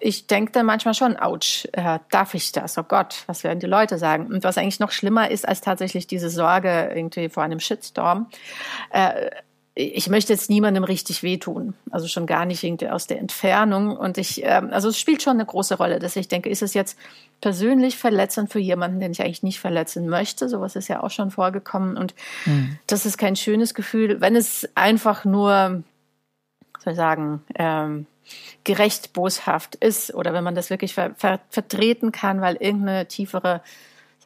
[0.00, 2.78] ich denke dann manchmal schon, ouch, äh, darf ich das?
[2.78, 4.26] Oh Gott, was werden die Leute sagen?
[4.26, 8.28] Und was eigentlich noch schlimmer ist als tatsächlich diese Sorge irgendwie vor einem Shitstorm,
[8.90, 9.30] äh,
[9.80, 13.96] ich möchte jetzt niemandem richtig wehtun, also schon gar nicht irgendwie aus der Entfernung.
[13.96, 16.74] Und ich, ähm, also es spielt schon eine große Rolle, dass ich denke, ist es
[16.74, 16.98] jetzt
[17.40, 20.48] persönlich verletzend für jemanden, den ich eigentlich nicht verletzen möchte?
[20.48, 21.96] Sowas ist ja auch schon vorgekommen.
[21.96, 22.76] Und mhm.
[22.88, 25.84] das ist kein schönes Gefühl, wenn es einfach nur,
[26.80, 28.06] soll ich sagen, ähm,
[28.64, 33.62] gerecht boshaft ist oder wenn man das wirklich ver ver vertreten kann, weil irgendeine tiefere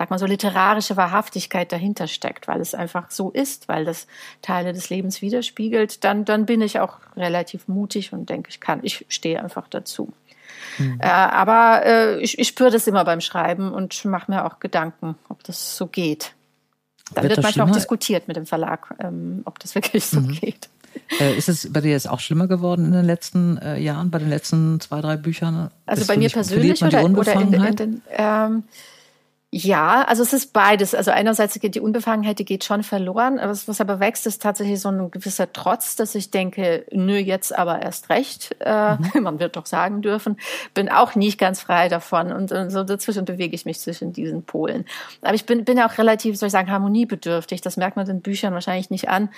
[0.03, 4.09] sag mal so, literarische Wahrhaftigkeit dahinter steckt, weil es einfach so ist, weil das
[4.41, 8.81] Teile des Lebens widerspiegelt, dann, dann bin ich auch relativ mutig und denke, ich kann,
[8.83, 10.13] ich stehe einfach dazu.
[10.79, 10.99] Mhm.
[11.01, 15.15] Äh, aber äh, ich, ich spüre das immer beim Schreiben und mache mir auch Gedanken,
[15.29, 16.35] ob das so geht.
[17.15, 20.33] Dann wird, wird manchmal auch diskutiert mit dem Verlag, ähm, ob das wirklich so mhm.
[20.33, 20.69] geht.
[21.21, 24.19] Äh, ist es bei dir jetzt auch schlimmer geworden in den letzten äh, Jahren, bei
[24.19, 25.71] den letzten zwei, drei Büchern?
[25.87, 28.65] Also Bist bei mir persönlich oder, oder in, in den, ähm,
[29.55, 30.95] ja, also es ist beides.
[30.95, 33.39] Also einerseits geht die Unbefangenheit, die geht schon verloren.
[33.39, 37.55] Was, was aber wächst, ist tatsächlich so ein gewisser Trotz, dass ich denke, nö, jetzt
[37.55, 38.57] aber erst recht.
[38.61, 39.11] Äh, mhm.
[39.23, 40.39] Man wird doch sagen dürfen.
[40.73, 42.33] Bin auch nicht ganz frei davon.
[42.33, 44.87] Und, und, so dazwischen bewege ich mich zwischen diesen Polen.
[45.21, 47.61] Aber ich bin, bin auch relativ, soll ich sagen, harmoniebedürftig.
[47.61, 49.29] Das merkt man den Büchern wahrscheinlich nicht an.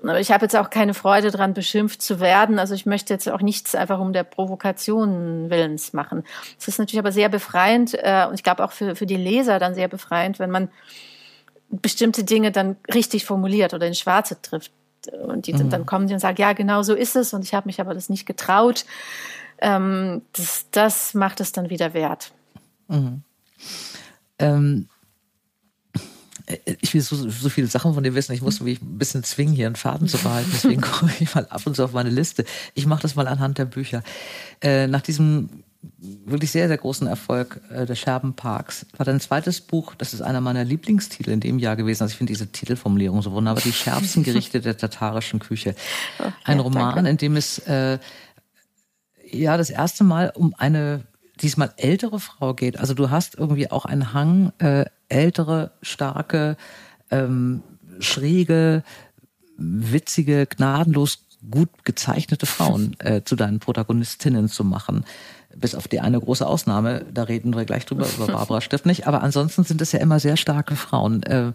[0.00, 2.60] Aber ich habe jetzt auch keine Freude dran, beschimpft zu werden.
[2.60, 6.22] Also ich möchte jetzt auch nichts einfach um der Provokation willens machen.
[6.56, 9.55] Es ist natürlich aber sehr befreiend äh, und ich glaube auch für, für die Leser,
[9.58, 10.68] dann sehr befreiend, wenn man
[11.68, 14.72] bestimmte Dinge dann richtig formuliert oder in Schwarze trifft.
[15.26, 15.70] Und die, mhm.
[15.70, 17.94] dann kommen die und sagen, ja, genau so ist es und ich habe mich aber
[17.94, 18.84] das nicht getraut.
[19.58, 22.32] Ähm, das, das macht es dann wieder wert.
[22.88, 23.22] Mhm.
[24.38, 24.88] Ähm,
[26.80, 28.32] ich will so, so viele Sachen von dir wissen.
[28.32, 30.50] Ich muss mich ein bisschen zwingen, hier einen Faden zu behalten.
[30.52, 32.44] Deswegen komme ich mal ab und zu auf meine Liste.
[32.74, 34.02] Ich mache das mal anhand der Bücher.
[34.62, 35.64] Äh, nach diesem
[35.98, 38.86] wirklich sehr, sehr großen Erfolg äh, des Scherbenparks.
[38.96, 42.02] War dein zweites Buch, das ist einer meiner Lieblingstitel in dem Jahr gewesen.
[42.02, 43.62] Also ich finde diese Titelformulierung so wunderbar.
[43.62, 45.74] Die schärfsten Gerichte der tatarischen Küche.
[46.44, 47.10] Ein ja, Roman, danke.
[47.10, 47.98] in dem es äh,
[49.30, 51.04] ja das erste Mal um eine
[51.40, 52.78] diesmal ältere Frau geht.
[52.78, 56.56] Also du hast irgendwie auch einen Hang, äh, ältere, starke,
[57.10, 57.62] ähm,
[58.00, 58.82] schräge,
[59.56, 65.04] witzige, gnadenlos gut gezeichnete Frauen äh, zu deinen Protagonistinnen zu machen
[65.60, 69.06] bis auf die eine große Ausnahme, da reden wir gleich drüber, über Barbara Stift nicht,
[69.06, 71.22] aber ansonsten sind es ja immer sehr starke Frauen.
[71.24, 71.52] Äh,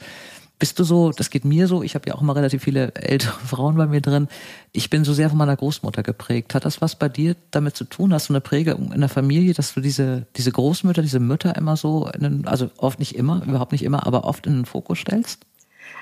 [0.62, 3.34] bist du so, das geht mir so, ich habe ja auch immer relativ viele ältere
[3.46, 4.28] Frauen bei mir drin,
[4.72, 6.54] ich bin so sehr von meiner Großmutter geprägt.
[6.54, 8.14] Hat das was bei dir damit zu tun?
[8.14, 11.78] Hast du eine Prägung in der Familie, dass du diese, diese Großmütter, diese Mütter immer
[11.78, 15.46] so, den, also oft nicht immer, überhaupt nicht immer, aber oft in den Fokus stellst?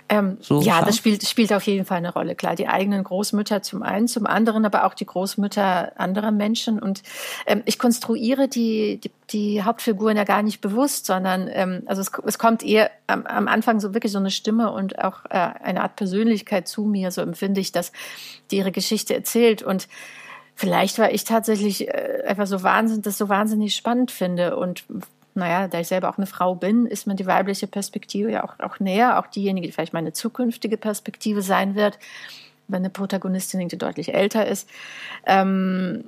[0.09, 2.33] Ähm, so ja, das spielt, spielt auf jeden Fall eine Rolle.
[2.33, 6.79] Klar, die eigenen Großmütter zum einen, zum anderen aber auch die Großmütter anderer Menschen.
[6.79, 7.03] Und
[7.45, 12.11] ähm, ich konstruiere die, die, die Hauptfiguren ja gar nicht bewusst, sondern ähm, also es,
[12.25, 15.81] es kommt eher am, am Anfang so wirklich so eine Stimme und auch äh, eine
[15.83, 17.11] Art Persönlichkeit zu mir.
[17.11, 17.91] So empfinde ich, dass
[18.49, 19.61] die ihre Geschichte erzählt.
[19.61, 19.87] Und
[20.61, 24.83] Vielleicht, weil ich tatsächlich äh, einfach so wahnsinnig, das so wahnsinnig spannend finde und
[25.39, 28.59] naja, da ich selber auch eine Frau bin, ist mir die weibliche Perspektive ja auch,
[28.59, 31.97] auch näher, auch diejenige, die vielleicht meine zukünftige Perspektive sein wird,
[32.67, 34.69] wenn eine Protagonistin die deutlich älter ist.
[35.25, 36.05] Ähm,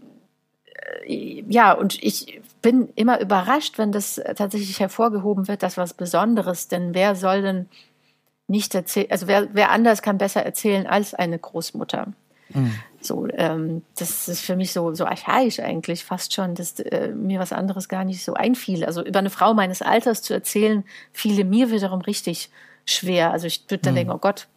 [1.08, 6.68] äh, ja, und ich bin immer überrascht, wenn das tatsächlich hervorgehoben wird, dass was Besonderes,
[6.68, 7.70] denn wer soll denn
[8.48, 12.14] nicht erzählen, also wer, wer anders kann besser erzählen als eine Großmutter.
[12.54, 12.74] Mhm.
[13.02, 17.40] So, ähm, das ist für mich so, so archaisch eigentlich fast schon, dass äh, mir
[17.40, 18.86] was anderes gar nicht so einfiel.
[18.86, 22.52] Also über eine Frau meines Alters zu erzählen, fiele mir wiederum richtig
[22.86, 23.32] schwer.
[23.32, 23.98] Also ich würde dann mhm.
[23.98, 24.48] denken, oh Gott,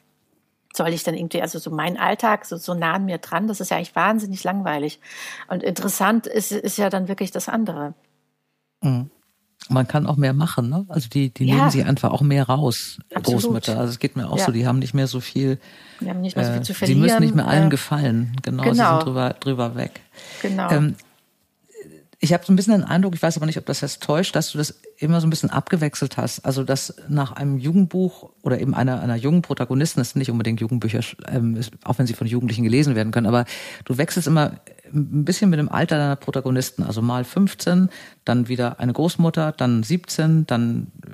[0.75, 3.61] soll ich dann irgendwie, also so mein Alltag so, so nah an mir dran, das
[3.61, 5.01] ist ja eigentlich wahnsinnig langweilig.
[5.49, 7.95] Und interessant ist, ist ja dann wirklich das andere.
[8.83, 9.11] Mhm.
[9.71, 10.85] Man kann auch mehr machen, ne?
[10.89, 11.55] Also die, die ja.
[11.57, 13.43] nehmen sie einfach auch mehr raus, Absolut.
[13.43, 13.79] Großmütter.
[13.79, 14.45] Also es geht mir auch ja.
[14.45, 15.59] so, die haben nicht mehr so viel.
[16.01, 17.01] Die haben nicht mehr so viel äh, zu verlieren.
[17.01, 18.37] Sie müssen nicht mehr allen äh, gefallen.
[18.43, 20.01] Genau, genau, sie sind drüber, drüber weg.
[20.43, 20.71] Genau.
[20.71, 20.97] Ähm,
[22.25, 24.35] ich habe so ein bisschen den Eindruck, ich weiß aber nicht, ob das jetzt täuscht,
[24.35, 26.45] dass du das immer so ein bisschen abgewechselt hast.
[26.47, 30.61] Also dass nach einem Jugendbuch oder eben einer, einer jungen Protagonistin, das sind nicht unbedingt
[30.61, 33.45] Jugendbücher, ähm, auch wenn sie von Jugendlichen gelesen werden können, aber
[33.85, 34.53] du wechselst immer
[34.95, 36.83] ein bisschen mit dem Alter deiner Protagonisten.
[36.83, 37.91] Also mal 15,
[38.25, 41.11] dann wieder eine Großmutter, dann 17, dann äh,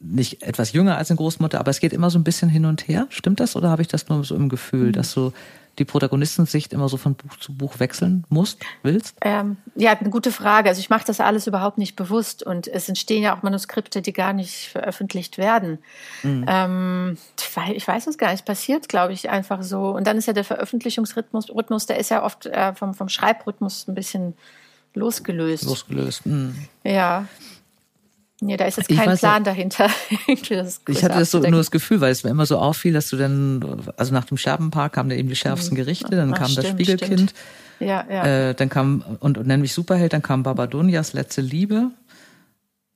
[0.00, 2.86] nicht etwas jünger als eine Großmutter, aber es geht immer so ein bisschen hin und
[2.86, 3.06] her.
[3.10, 4.92] Stimmt das oder habe ich das nur so im Gefühl, mhm.
[4.92, 5.32] dass so
[5.78, 9.16] die Protagonistensicht immer so von Buch zu Buch wechseln musst, willst?
[9.20, 10.68] Ähm, ja, eine gute Frage.
[10.68, 14.12] Also ich mache das alles überhaupt nicht bewusst und es entstehen ja auch Manuskripte, die
[14.12, 15.78] gar nicht veröffentlicht werden.
[16.22, 16.44] Mhm.
[16.48, 17.18] Ähm,
[17.74, 18.40] ich weiß es gar nicht.
[18.40, 19.90] Es passiert, glaube ich, einfach so.
[19.90, 23.88] Und dann ist ja der Veröffentlichungsrhythmus, Rhythmus, der ist ja oft äh, vom, vom Schreibrhythmus
[23.88, 24.34] ein bisschen
[24.94, 25.64] losgelöst.
[25.64, 26.26] Losgelöst.
[26.26, 26.54] Mhm.
[26.84, 27.26] Ja.
[28.40, 29.88] Nee, da ist jetzt kein Plan ja, dahinter.
[30.26, 33.16] ich hatte das so nur das Gefühl, weil es mir immer so auffiel, dass du
[33.16, 33.64] dann,
[33.96, 35.78] also nach dem Scherbenpark kamen da eben die schärfsten mhm.
[35.78, 37.34] Gerichte, dann Ach, kam stimmt, das Spiegelkind,
[37.80, 38.50] ja, ja.
[38.50, 41.90] Äh, dann kam, und, und nenn mich Superheld, dann kam Babadonias letzte Liebe.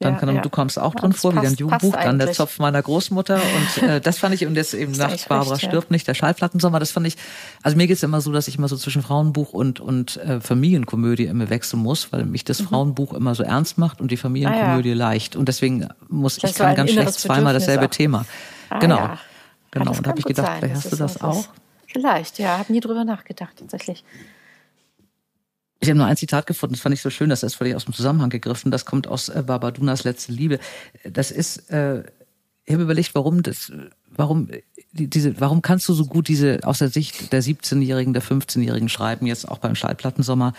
[0.01, 0.41] Dann ja, kann, ja.
[0.41, 3.83] du kommst auch drin vor, passt, wie ein Jugendbuch, dann der Zopf meiner Großmutter und
[3.83, 5.95] äh, das fand ich und jetzt eben nach Barbara recht, stirbt ja.
[5.95, 7.17] nicht der Schallplattensommer, das fand ich,
[7.65, 11.25] also mir geht's immer so, dass ich immer so zwischen Frauenbuch und und äh, Familienkomödie
[11.25, 12.67] immer wechseln muss, weil mich das mhm.
[12.67, 16.57] Frauenbuch immer so ernst macht und die Familienkomödie ah, leicht und deswegen muss das ich
[16.59, 17.91] kann ganz schlecht zweimal dasselbe auch.
[17.91, 18.25] Thema.
[18.71, 19.11] Ah, genau.
[19.73, 21.49] Genau, und habe ich gedacht, vielleicht hast du das auch?
[21.87, 24.05] Vielleicht, ja, habe nie drüber nachgedacht tatsächlich.
[25.81, 27.85] Ich habe nur ein Zitat gefunden, das fand ich so schön, das ist völlig aus
[27.85, 28.71] dem Zusammenhang gegriffen.
[28.71, 30.59] Das kommt aus äh, Barbadunas letzte Liebe.
[31.05, 32.03] Das ist, äh,
[32.65, 33.73] ich habe überlegt, warum das,
[34.11, 34.49] warum
[34.93, 39.27] diese, warum kannst du so gut diese aus der Sicht der 17-Jährigen, der 15-Jährigen schreiben,
[39.27, 40.53] jetzt auch beim Schallplattensommer?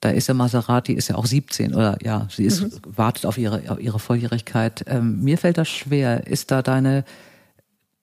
[0.00, 2.80] Da ist ja Maserati, ist ja auch 17 oder ja, sie ist, mhm.
[2.84, 4.84] wartet auf ihre, auf ihre Volljährigkeit.
[4.86, 6.26] Ähm, mir fällt das schwer.
[6.26, 7.04] Ist da deine,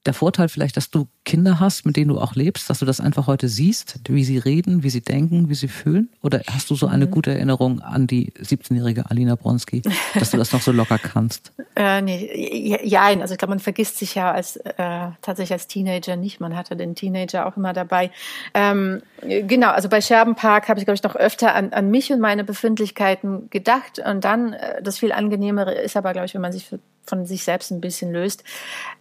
[0.08, 3.00] der Vorteil vielleicht, dass du Kinder hast, mit denen du auch lebst, dass du das
[3.00, 6.10] einfach heute siehst, wie sie reden, wie sie denken, wie sie fühlen?
[6.24, 7.12] Oder hast du so eine mhm.
[7.12, 9.82] gute Erinnerung an die 17-jährige Alina Bronski,
[10.14, 11.52] dass du das noch so locker kannst?
[11.76, 14.74] äh, nee, ja, also ich glaube, man vergisst sich ja als äh,
[15.22, 16.40] tatsächlich als Teenager nicht.
[16.40, 18.10] Man hatte den Teenager auch immer dabei.
[18.54, 22.22] Ähm, genau, also bei Scherbenpark habe ich, glaube ich, noch öfter an, an mich und
[22.22, 24.00] meine Befindlichkeiten gedacht.
[24.00, 27.26] Und dann, äh, das viel angenehmere ist aber, glaube ich, wenn man sich für von
[27.26, 28.44] sich selbst ein bisschen löst.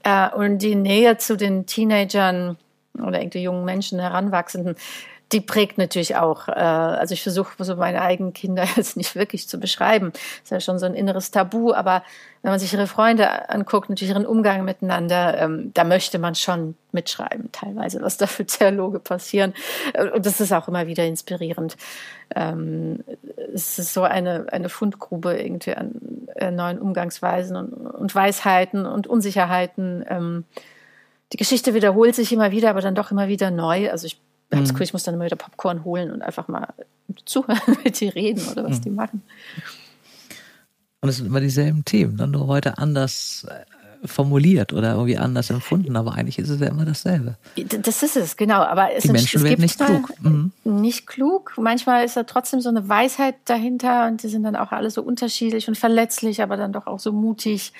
[0.02, 2.56] Äh, und die Nähe zu den Teenagern
[2.94, 4.76] oder irgendwie jungen Menschen, Heranwachsenden,
[5.32, 6.48] die prägt natürlich auch.
[6.48, 10.12] Äh, also ich versuche so meine eigenen Kinder jetzt nicht wirklich zu beschreiben.
[10.42, 12.02] Ist ja schon so ein inneres Tabu, aber
[12.42, 16.76] wenn man sich ihre Freunde anguckt, natürlich ihren Umgang miteinander, ähm, da möchte man schon
[16.92, 19.52] mitschreiben, teilweise, was da für Dialoge passieren.
[19.94, 21.76] Äh, und das ist auch immer wieder inspirierend.
[22.34, 23.02] Ähm,
[23.52, 25.92] es ist so eine, eine Fundgrube irgendwie an
[26.36, 30.04] äh, neuen Umgangsweisen und, und Weisheiten und Unsicherheiten.
[30.08, 30.44] Ähm,
[31.32, 33.90] die Geschichte wiederholt sich immer wieder, aber dann doch immer wieder neu.
[33.90, 34.20] Also ich.
[34.54, 36.68] Hab's cool, ich muss dann immer wieder Popcorn holen und einfach mal
[37.24, 38.82] zuhören, mit die reden oder was mhm.
[38.82, 39.22] die machen.
[41.00, 43.64] Und es sind immer dieselben Themen, dann nur heute anders äh,
[44.06, 47.36] formuliert oder irgendwie anders empfunden, aber eigentlich ist es ja immer dasselbe.
[47.56, 48.62] Das ist es, genau.
[48.62, 50.12] Aber es, die Menschen es werden nicht klug.
[50.20, 50.52] Mhm.
[50.64, 51.54] Nicht klug.
[51.56, 55.02] Manchmal ist da trotzdem so eine Weisheit dahinter und die sind dann auch alle so
[55.02, 57.72] unterschiedlich und verletzlich, aber dann doch auch so mutig.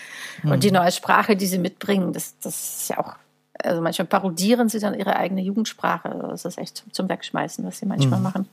[0.42, 0.52] Mhm.
[0.52, 3.14] Und die neue Sprache, die sie mitbringen, das, das ist ja auch
[3.62, 6.26] also manchmal parodieren sie dann ihre eigene Jugendsprache.
[6.30, 8.24] Das ist echt zum Wegschmeißen, was sie manchmal mhm.
[8.24, 8.48] machen.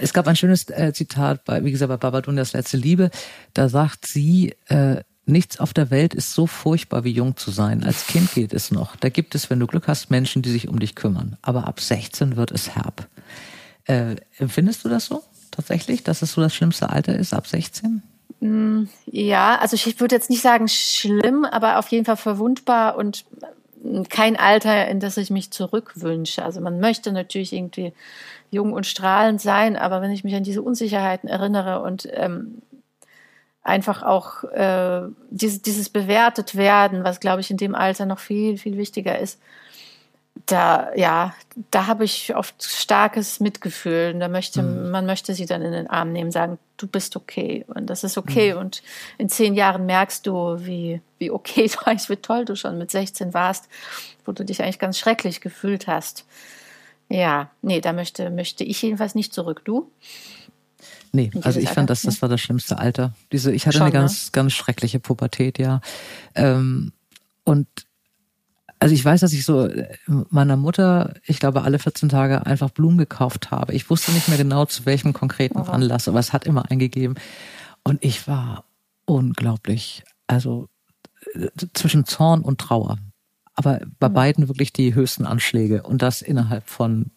[0.00, 3.10] Es gab ein schönes äh, Zitat bei, wie gesagt, bei Babadunias letzte Liebe.
[3.54, 7.84] Da sagt sie, äh, nichts auf der Welt ist so furchtbar wie jung zu sein.
[7.84, 8.96] Als Kind geht es noch.
[8.96, 11.36] Da gibt es, wenn du Glück hast, Menschen, die sich um dich kümmern.
[11.42, 13.08] Aber ab 16 wird es herb.
[13.84, 18.02] Äh, empfindest du das so tatsächlich, dass es so das schlimmste Alter ist, ab 16?
[18.40, 23.24] Mm, ja, also ich würde jetzt nicht sagen schlimm, aber auf jeden Fall verwundbar und
[24.08, 26.44] kein Alter, in das ich mich zurückwünsche.
[26.44, 27.92] Also man möchte natürlich irgendwie
[28.50, 32.62] jung und strahlend sein, aber wenn ich mich an diese Unsicherheiten erinnere und ähm,
[33.62, 38.56] einfach auch äh, dieses, dieses bewertet werden, was glaube ich in dem Alter noch viel,
[38.56, 39.40] viel wichtiger ist,
[40.46, 41.34] da, ja,
[41.70, 44.12] da habe ich oft starkes Mitgefühl.
[44.14, 44.90] Und da möchte, mhm.
[44.90, 48.18] man möchte sie dann in den Arm nehmen, sagen, du bist okay und das ist
[48.18, 48.54] okay.
[48.54, 48.60] Mhm.
[48.60, 48.82] Und
[49.18, 52.90] in zehn Jahren merkst du, wie, wie okay du eigentlich, wie toll du schon mit
[52.90, 53.68] 16 warst,
[54.24, 56.24] wo du dich eigentlich ganz schrecklich gefühlt hast.
[57.08, 59.62] Ja, nee, da möchte, möchte ich jedenfalls nicht zurück.
[59.64, 59.90] Du?
[61.12, 63.14] Nee, also ich fand, das, das war das schlimmste Alter.
[63.32, 64.30] Diese, ich hatte Schon, eine ganz, ne?
[64.32, 65.80] ganz schreckliche Pubertät, ja.
[66.34, 66.92] Ähm,
[67.44, 67.66] und
[68.78, 72.70] also ich weiß, dass ich so äh, meiner Mutter, ich glaube, alle 14 Tage einfach
[72.70, 73.74] Blumen gekauft habe.
[73.74, 75.64] Ich wusste nicht mehr genau, zu welchem konkreten oh.
[75.64, 77.16] Anlass, aber es hat immer eingegeben.
[77.82, 78.64] Und ich war
[79.04, 80.68] unglaublich, also
[81.34, 82.98] äh, zwischen Zorn und Trauer.
[83.54, 84.14] Aber bei mhm.
[84.14, 87.10] beiden wirklich die höchsten Anschläge und das innerhalb von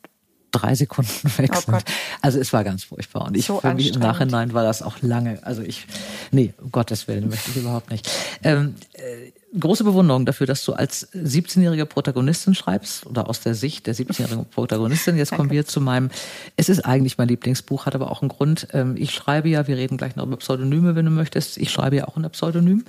[0.49, 1.77] drei Sekunden weg oh.
[2.21, 3.27] Also es war ganz furchtbar.
[3.27, 5.45] Und ich so für mich im Nachhinein war das auch lange.
[5.45, 5.85] Also ich,
[6.31, 8.09] nee, um Gottes Willen möchte ich überhaupt nicht.
[8.43, 13.85] Ähm, äh, große Bewunderung dafür, dass du als 17-jährige Protagonistin schreibst oder aus der Sicht
[13.87, 15.17] der 17-jährigen Protagonistin.
[15.17, 16.09] Jetzt kommen wir zu meinem,
[16.55, 18.67] es ist eigentlich mein Lieblingsbuch, hat aber auch einen Grund.
[18.73, 21.57] Ähm, ich schreibe ja, wir reden gleich noch über Pseudonyme, wenn du möchtest.
[21.57, 22.85] Ich schreibe ja auch unter Pseudonym.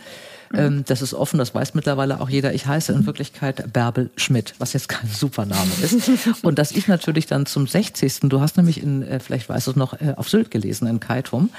[0.53, 0.59] Mhm.
[0.59, 2.55] Ähm, das ist offen, das weiß mittlerweile auch jeder.
[2.55, 6.11] Ich heiße in Wirklichkeit Bärbel Schmidt, was jetzt kein Supername ist.
[6.42, 8.20] Und dass ich natürlich dann zum 60.
[8.22, 11.01] Du hast nämlich in, äh, vielleicht weißt du es noch, äh, auf Sylt gelesen, in
[11.01, 11.51] Kaitum,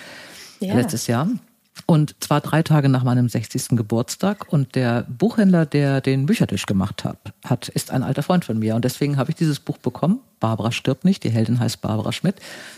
[0.59, 0.75] ja.
[0.75, 1.27] letztes Jahr.
[1.85, 3.69] Und zwar drei Tage nach meinem 60.
[3.69, 4.51] Geburtstag.
[4.51, 8.75] Und der Buchhändler, der den Büchertisch gemacht hat, hat ist ein alter Freund von mir.
[8.75, 10.19] Und deswegen habe ich dieses Buch bekommen.
[10.39, 11.23] Barbara stirbt nicht.
[11.23, 12.35] Die Heldin heißt Barbara Schmidt.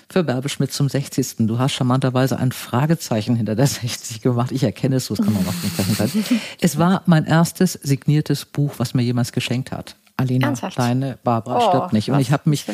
[0.10, 1.47] Für Bärbel Schmidt zum 60.
[1.47, 4.51] Du hast charmanterweise ein Fragezeichen hinter der 60 gemacht.
[4.51, 6.41] Ich erkenne es, so es kann man auch nicht sein.
[6.62, 9.95] Es war mein erstes signiertes Buch, was mir jemals geschenkt hat.
[10.17, 10.79] Alina, Ernsthaft?
[10.79, 12.10] deine Barbara oh, stirbt nicht.
[12.10, 12.65] Und ich habe mich,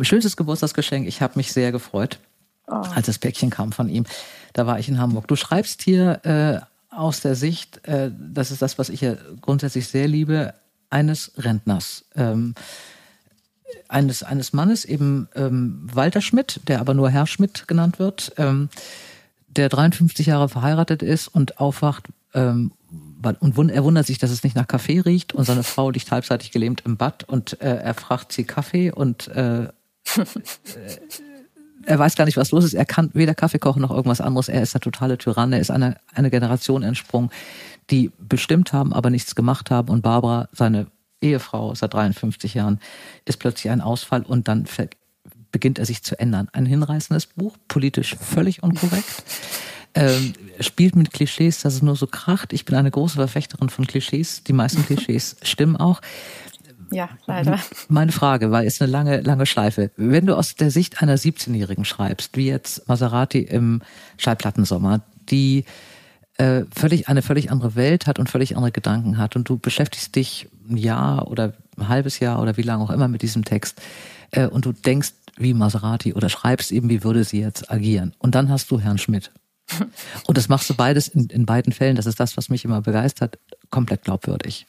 [0.00, 2.18] schönstes Geburtstagsgeschenk, ich habe mich sehr gefreut,
[2.66, 2.72] oh.
[2.94, 4.06] als das Päckchen kam von ihm.
[4.52, 5.28] Da war ich in Hamburg.
[5.28, 9.88] Du schreibst hier äh, aus der Sicht, äh, das ist das, was ich ja grundsätzlich
[9.88, 10.54] sehr liebe,
[10.90, 12.04] eines Rentners.
[12.14, 12.54] Ähm,
[13.88, 18.68] eines, eines Mannes, eben ähm, Walter Schmidt, der aber nur Herr Schmidt genannt wird, ähm,
[19.48, 22.72] der 53 Jahre verheiratet ist und aufwacht ähm,
[23.40, 26.50] und er wundert sich, dass es nicht nach Kaffee riecht und seine Frau liegt halbseitig
[26.50, 29.68] gelähmt im Bad und äh, er fragt sie Kaffee und äh,
[31.86, 32.74] er weiß gar nicht, was los ist.
[32.74, 34.48] Er kann weder Kaffee kochen noch irgendwas anderes.
[34.48, 35.52] Er ist der totale Tyrann.
[35.52, 37.30] Er ist eine, eine Generation entsprungen,
[37.90, 39.88] die bestimmt haben, aber nichts gemacht haben.
[39.88, 40.86] Und Barbara, seine
[41.20, 42.80] Ehefrau seit 53 Jahren,
[43.24, 44.66] ist plötzlich ein Ausfall und dann
[45.50, 46.48] beginnt er sich zu ändern.
[46.52, 49.24] Ein hinreißendes Buch, politisch völlig unkorrekt.
[49.94, 52.54] Ähm, spielt mit Klischees, dass es nur so kracht.
[52.54, 54.42] Ich bin eine große Verfechterin von Klischees.
[54.42, 56.00] Die meisten Klischees stimmen auch.
[56.92, 57.58] Ja, leider.
[57.88, 59.90] Meine Frage, weil es eine lange, lange Schleife.
[59.96, 63.82] Wenn du aus der Sicht einer 17-Jährigen schreibst, wie jetzt Maserati im
[64.18, 65.00] Schallplattensommer,
[65.30, 65.64] die
[66.38, 70.14] äh, völlig eine völlig andere Welt hat und völlig andere Gedanken hat und du beschäftigst
[70.16, 73.80] dich ein Jahr oder ein halbes Jahr oder wie lange auch immer mit diesem Text
[74.30, 78.14] äh, und du denkst wie Maserati oder schreibst eben, wie würde sie jetzt agieren.
[78.18, 79.30] Und dann hast du Herrn Schmidt.
[80.26, 82.82] Und das machst du beides in, in beiden Fällen, das ist das, was mich immer
[82.82, 83.38] begeistert,
[83.70, 84.66] komplett glaubwürdig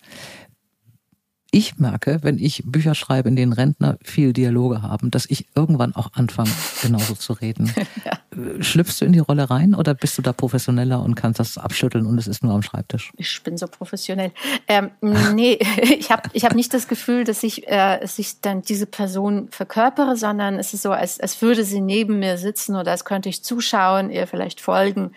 [1.54, 5.96] ich merke, wenn ich Bücher schreibe, in denen Rentner viel Dialoge haben, dass ich irgendwann
[5.96, 6.50] auch anfange,
[6.82, 7.72] genauso zu reden.
[8.04, 8.64] ja.
[8.64, 12.08] Schlüpfst du in die Rolle rein oder bist du da professioneller und kannst das abschütteln
[12.08, 13.12] und es ist nur am Schreibtisch?
[13.18, 14.32] Ich bin so professionell.
[14.68, 14.90] Ähm,
[15.36, 18.88] nee, ich habe ich hab nicht das Gefühl, dass ich, äh, dass ich dann diese
[18.88, 23.06] Person verkörpere, sondern es ist so, als, als würde sie neben mir sitzen oder als
[23.06, 25.12] könnte ich zuschauen, ihr vielleicht folgen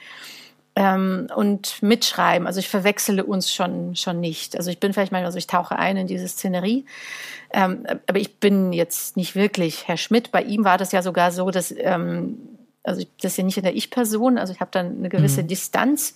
[0.77, 2.47] ähm, und mitschreiben.
[2.47, 4.57] Also ich verwechsele uns schon, schon nicht.
[4.57, 6.85] Also ich bin vielleicht manchmal, also ich tauche ein in diese Szenerie,
[7.53, 10.31] ähm, aber ich bin jetzt nicht wirklich Herr Schmidt.
[10.31, 12.39] Bei ihm war das ja sogar so, dass ähm,
[12.85, 15.49] also das ist ja nicht in der Ich-Person, also ich habe dann eine gewisse mhm.
[15.49, 16.15] Distanz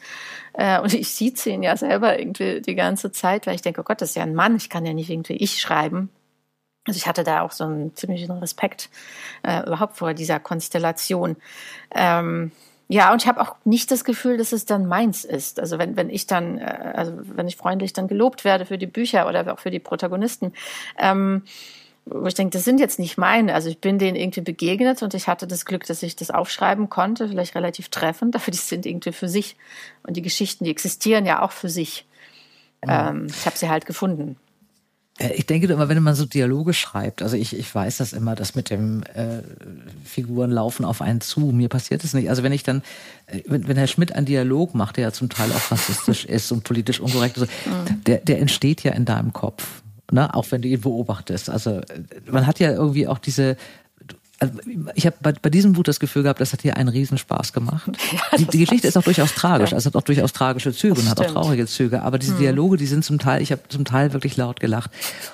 [0.52, 3.84] äh, und ich sieht ihn ja selber irgendwie die ganze Zeit, weil ich denke, oh
[3.84, 6.10] Gott, das ist ja ein Mann, ich kann ja nicht irgendwie ich schreiben.
[6.86, 8.88] Also ich hatte da auch so einen ziemlichen Respekt
[9.42, 11.36] äh, überhaupt vor dieser Konstellation.
[11.94, 12.52] Ähm,
[12.92, 15.60] ja, und ich habe auch nicht das Gefühl, dass es dann meins ist.
[15.60, 18.88] Also wenn, wenn ich dann, äh, also wenn ich freundlich dann gelobt werde für die
[18.88, 20.52] Bücher oder auch für die Protagonisten,
[20.98, 21.42] ähm,
[22.04, 23.54] wo ich denke, das sind jetzt nicht meine.
[23.54, 26.90] Also ich bin denen irgendwie begegnet und ich hatte das Glück, dass ich das aufschreiben
[26.90, 29.54] konnte, vielleicht relativ treffend, aber die sind irgendwie für sich.
[30.02, 32.08] Und die Geschichten, die existieren ja auch für sich.
[32.84, 32.90] Mhm.
[32.90, 34.36] Ähm, ich habe sie halt gefunden.
[35.20, 38.34] Äh, ich denke immer, wenn man so Dialoge schreibt, also ich, ich weiß das immer,
[38.34, 39.42] dass mit dem äh,
[40.04, 41.40] Figuren laufen auf einen zu.
[41.52, 42.30] Mir passiert es nicht.
[42.30, 42.82] Also wenn ich dann,
[43.26, 46.50] äh, wenn, wenn Herr Schmidt einen Dialog macht, der ja zum Teil auch rassistisch ist
[46.50, 48.04] und politisch unkorrekt, so, mhm.
[48.04, 49.82] der, der entsteht ja in deinem Kopf.
[50.10, 50.34] Ne?
[50.34, 51.50] Auch wenn du ihn beobachtest.
[51.50, 51.84] Also äh,
[52.30, 53.56] man hat ja irgendwie auch diese
[54.40, 54.54] also
[54.94, 57.90] ich habe bei, bei diesem Buch das Gefühl gehabt, das hat hier einen Riesenspaß gemacht.
[58.12, 61.04] Ja, die, die Geschichte ist auch durchaus tragisch, also hat auch durchaus tragische Züge das
[61.04, 61.28] und stimmt.
[61.28, 62.40] hat auch traurige Züge, aber diese hm.
[62.40, 64.90] Dialoge, die sind zum Teil, ich habe zum Teil wirklich laut gelacht.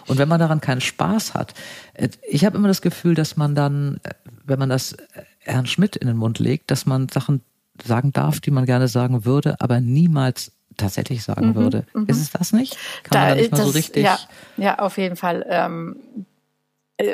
[0.06, 1.54] Und wenn man daran keinen Spaß hat,
[1.94, 4.10] äh, ich habe immer das Gefühl, dass man dann, äh,
[4.44, 7.40] wenn man das äh, Herrn Schmidt in den Mund legt, dass man Sachen
[7.82, 11.86] sagen darf, die man gerne sagen würde, aber niemals tatsächlich sagen mhm, würde.
[11.94, 12.06] Mhm.
[12.06, 12.76] Ist es das nicht?
[13.04, 14.04] Kann da, man da nicht mal das, so richtig?
[14.04, 14.18] Ja,
[14.56, 15.46] ja, auf jeden Fall.
[15.48, 16.20] Ähm, äh,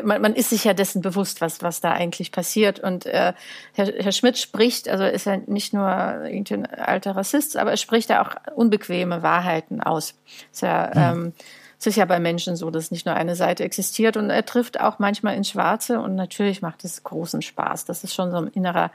[0.04, 2.78] man, man ist sich ja dessen bewusst, was, was da eigentlich passiert.
[2.78, 3.32] Und äh,
[3.72, 8.10] Herr, Herr Schmidt spricht, also ist er nicht nur ein alter Rassist, aber er spricht
[8.10, 10.14] ja auch unbequeme Wahrheiten aus.
[10.52, 11.32] Ist ja, ähm,
[11.78, 14.80] es ist ja bei Menschen so, dass nicht nur eine Seite existiert und er trifft
[14.80, 17.84] auch manchmal ins Schwarze und natürlich macht es großen Spaß.
[17.84, 18.92] Das ist schon so ein innerer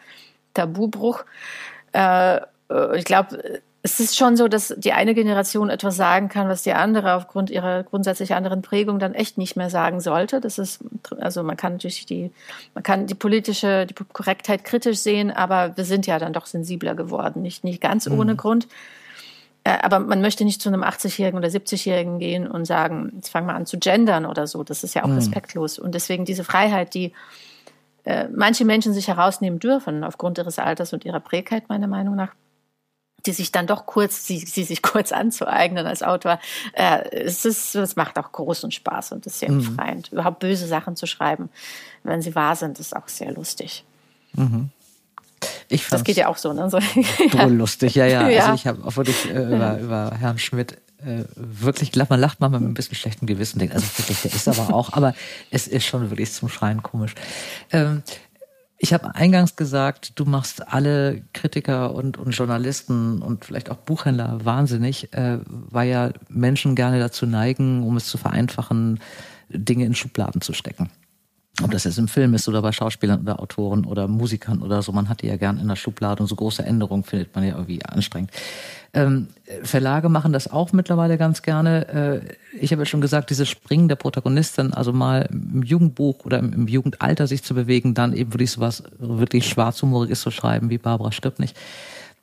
[0.54, 1.26] Tabubruch.
[1.92, 2.40] Äh,
[2.96, 6.74] ich glaube, es ist schon so, dass die eine Generation etwas sagen kann, was die
[6.74, 10.42] andere aufgrund ihrer grundsätzlich anderen Prägung dann echt nicht mehr sagen sollte.
[10.42, 10.84] Das ist,
[11.22, 12.32] also man kann natürlich die,
[12.74, 16.96] man kann die politische, die Korrektheit kritisch sehen, aber wir sind ja dann doch sensibler
[16.96, 17.42] geworden.
[17.42, 18.20] Nicht, nicht ganz mhm.
[18.20, 18.68] ohne Grund.
[19.64, 23.48] Äh, aber man möchte nicht zu einem 80-Jährigen oder 70-Jährigen gehen und sagen, jetzt fangen
[23.48, 24.66] wir an zu gendern oder so.
[24.66, 25.16] Das ist ja auch mhm.
[25.16, 25.80] respektlos.
[25.80, 27.14] Und deswegen diese Freiheit, die
[28.04, 32.34] äh, manche Menschen sich herausnehmen dürfen, aufgrund ihres Alters und ihrer Prägheit, meiner Meinung nach,
[33.28, 36.40] die sich dann doch kurz, sie, sie sich kurz anzueignen als Autor,
[36.74, 39.60] äh, es ist, es macht auch großen Spaß und ist sehr mhm.
[39.60, 40.12] befreiend.
[40.12, 41.50] Überhaupt böse Sachen zu schreiben,
[42.04, 43.84] wenn sie wahr sind, ist auch sehr lustig.
[44.34, 44.70] Mhm.
[45.70, 46.70] Ich das geht ja auch so, ne?
[46.70, 46.80] So,
[47.34, 47.46] ja.
[47.46, 48.30] lustig, ja, ja.
[48.30, 48.42] ja.
[48.44, 52.10] Also ich habe auch wirklich äh, über, über Herrn Schmidt äh, wirklich gelacht.
[52.10, 54.94] Man lacht manchmal mit ein bisschen schlechtem Gewissen, denkt, also wirklich, der ist aber auch,
[54.94, 55.14] aber
[55.52, 57.14] es ist schon wirklich zum Schreien komisch.
[57.72, 58.02] Ähm,
[58.78, 64.46] ich habe eingangs gesagt, du machst alle Kritiker und, und Journalisten und vielleicht auch Buchhändler
[64.46, 69.00] wahnsinnig, äh, weil ja Menschen gerne dazu neigen, um es zu vereinfachen,
[69.50, 70.90] Dinge in Schubladen zu stecken.
[71.64, 74.92] Ob das jetzt im Film ist oder bei Schauspielern oder Autoren oder Musikern oder so,
[74.92, 77.56] man hat die ja gern in der Schublade und so große Änderungen findet man ja
[77.56, 78.30] irgendwie anstrengend.
[78.94, 79.28] Ähm,
[79.64, 81.88] Verlage machen das auch mittlerweile ganz gerne.
[81.88, 86.38] Äh, ich habe ja schon gesagt, dieses Springen der Protagonistin, also mal im Jugendbuch oder
[86.40, 90.70] im, im Jugendalter sich zu bewegen, dann eben wirklich so was wirklich schwarzhumoriges zu schreiben,
[90.70, 91.58] wie Barbara stirbt nicht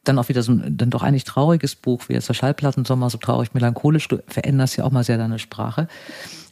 [0.04, 3.18] dann auch wieder so ein dann doch eigentlich trauriges Buch, wie jetzt der Schallplattensommer, so
[3.18, 5.88] traurig melancholisch, du veränderst ja auch mal sehr deine Sprache.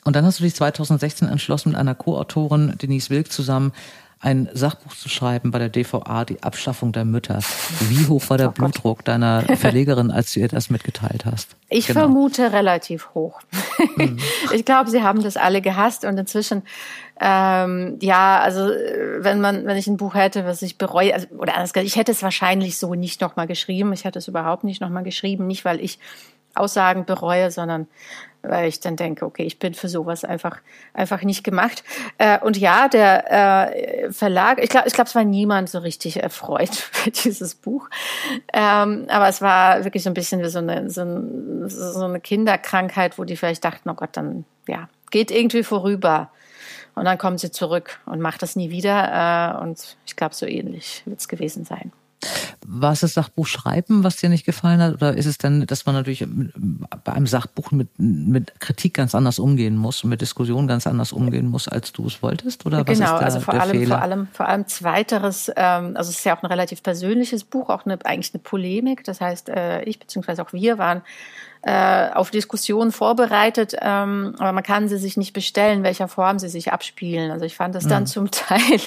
[0.05, 3.73] Und dann hast du dich 2016 entschlossen, mit einer Co-Autorin Denise Wilk zusammen
[4.23, 7.41] ein Sachbuch zu schreiben bei der DVA, die Abschaffung der Mütter.
[7.89, 11.57] Wie hoch war der oh Blutdruck deiner Verlegerin, als du ihr das mitgeteilt hast?
[11.69, 12.01] Ich genau.
[12.01, 13.41] vermute relativ hoch.
[13.97, 14.19] Mhm.
[14.53, 16.63] Ich glaube, sie haben das alle gehasst und inzwischen,
[17.21, 18.69] ähm, ja, also
[19.19, 21.97] wenn man, wenn ich ein Buch hätte, was ich bereue, also, oder anders gesagt, ich
[21.97, 23.93] hätte es wahrscheinlich so nicht nochmal geschrieben.
[23.93, 25.99] Ich hätte es überhaupt nicht nochmal geschrieben, nicht weil ich
[26.55, 27.89] Aussagen bereue, sondern
[28.43, 30.59] weil ich dann denke, okay, ich bin für sowas einfach
[30.95, 31.85] einfach nicht gemacht.
[32.19, 36.23] Äh, und ja, der äh, Verlag, ich glaube, ich glaube, es war niemand so richtig
[36.23, 37.89] erfreut für dieses Buch,
[38.53, 42.21] ähm, aber es war wirklich so ein bisschen wie so eine so, ein, so eine
[42.21, 46.31] Kinderkrankheit, wo die vielleicht dachten, oh Gott, dann ja, geht irgendwie vorüber.
[46.95, 49.57] Und dann kommen sie zurück und macht das nie wieder.
[49.59, 51.91] Äh, und ich glaube, so ähnlich wird es gewesen sein.
[52.67, 54.95] War es das Sachbuch schreiben, was dir nicht gefallen hat?
[54.95, 56.27] Oder ist es denn, dass man natürlich
[57.05, 61.13] bei einem Sachbuch mit, mit Kritik ganz anders umgehen muss und mit Diskussion ganz anders
[61.13, 62.65] umgehen muss, als du es wolltest?
[62.65, 63.97] Oder was genau, ist der, also vor allem, Fehler?
[63.97, 67.69] vor allem, vor allem zweiteres, ähm, also es ist ja auch ein relativ persönliches Buch,
[67.69, 69.05] auch eine, eigentlich eine Polemik.
[69.05, 71.03] Das heißt, äh, ich beziehungsweise auch wir waren
[71.63, 76.49] äh, auf Diskussionen vorbereitet, ähm, aber man kann sie sich nicht bestellen, welcher Form sie
[76.49, 77.31] sich abspielen.
[77.31, 78.07] Also ich fand es dann mhm.
[78.07, 78.81] zum Teil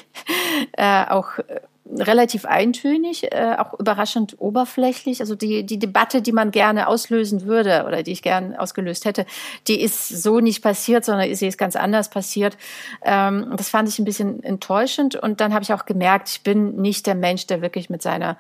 [0.74, 1.40] äh, auch
[1.88, 5.22] relativ eintönig, äh, auch überraschend oberflächlich.
[5.22, 9.26] Also die, die Debatte, die man gerne auslösen würde oder die ich gern ausgelöst hätte,
[9.68, 12.58] die ist so nicht passiert, sondern sie ist ganz anders passiert.
[13.04, 15.16] Ähm, das fand ich ein bisschen enttäuschend.
[15.16, 18.38] Und dann habe ich auch gemerkt, ich bin nicht der Mensch, der wirklich mit seiner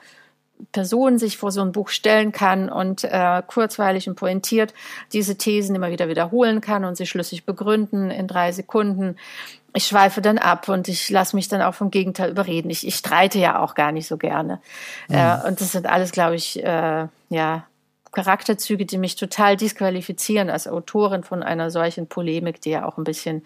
[0.71, 4.73] Person sich vor so ein Buch stellen kann und äh, kurzweilig und pointiert
[5.11, 9.17] diese Thesen immer wieder wiederholen kann und sie schlüssig begründen in drei Sekunden.
[9.75, 12.69] Ich schweife dann ab und ich lasse mich dann auch vom Gegenteil überreden.
[12.69, 14.61] Ich, ich streite ja auch gar nicht so gerne.
[15.09, 15.15] Mhm.
[15.15, 17.67] Äh, und das sind alles, glaube ich, äh, ja,
[18.13, 23.03] Charakterzüge, die mich total disqualifizieren als Autorin von einer solchen Polemik, die ja auch ein
[23.03, 23.45] bisschen,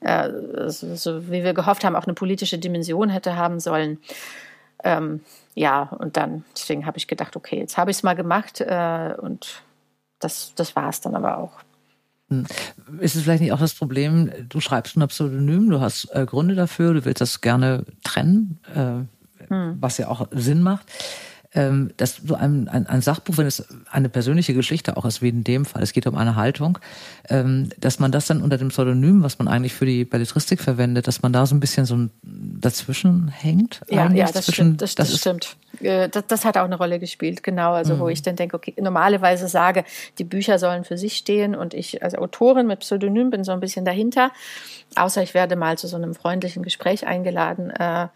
[0.00, 0.28] äh,
[0.66, 3.98] so, so wie wir gehofft haben, auch eine politische Dimension hätte haben sollen.
[4.84, 5.22] Ähm,
[5.54, 9.14] ja, und dann, deswegen habe ich gedacht, okay, jetzt habe ich es mal gemacht äh,
[9.16, 9.62] und
[10.18, 11.63] das, das war es dann aber auch.
[12.40, 13.00] Hm.
[13.00, 16.54] Ist es vielleicht nicht auch das Problem, du schreibst unter Pseudonym, du hast äh, Gründe
[16.54, 19.76] dafür, du willst das gerne trennen, äh, hm.
[19.80, 20.86] was ja auch Sinn macht
[21.54, 25.28] ähm, dass so ein, ein, ein Sachbuch, wenn es eine persönliche Geschichte auch ist, wie
[25.28, 26.78] in dem Fall, es geht um eine Haltung,
[27.28, 31.06] ähm, dass man das dann unter dem Pseudonym, was man eigentlich für die Belletristik verwendet,
[31.06, 33.80] dass man da so ein bisschen so ein dazwischen hängt.
[33.88, 34.82] Ja, ja, das zwischen, stimmt.
[34.82, 35.56] Das, das, das stimmt.
[35.80, 37.72] Äh, das, das, hat auch eine Rolle gespielt, genau.
[37.72, 38.00] Also mhm.
[38.00, 39.84] wo ich dann denke, okay, normalerweise sage,
[40.18, 43.60] die Bücher sollen für sich stehen und ich als Autorin mit Pseudonym bin so ein
[43.60, 44.30] bisschen dahinter.
[44.96, 47.70] Außer ich werde mal zu so einem freundlichen Gespräch eingeladen.
[47.70, 48.08] Äh,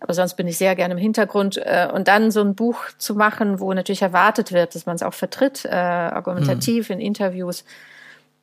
[0.00, 1.58] aber sonst bin ich sehr gerne im Hintergrund.
[1.58, 5.02] Äh, und dann so ein Buch zu machen, wo natürlich erwartet wird, dass man es
[5.02, 6.94] auch vertritt, äh, argumentativ mhm.
[6.94, 7.64] in Interviews.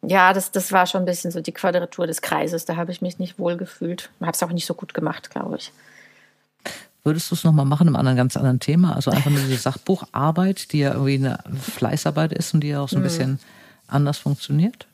[0.03, 2.65] Ja, das, das war schon ein bisschen so die Quadratur des Kreises.
[2.65, 4.09] Da habe ich mich nicht wohl gefühlt.
[4.21, 5.71] Habe es auch nicht so gut gemacht, glaube ich.
[7.07, 8.93] Würdest du es nochmal machen, einem anderen, ganz anderen Thema?
[8.93, 12.89] Also einfach nur diese Sachbucharbeit, die ja irgendwie eine Fleißarbeit ist und die ja auch
[12.89, 13.03] so ein mhm.
[13.03, 13.39] bisschen
[13.87, 14.87] anders funktioniert?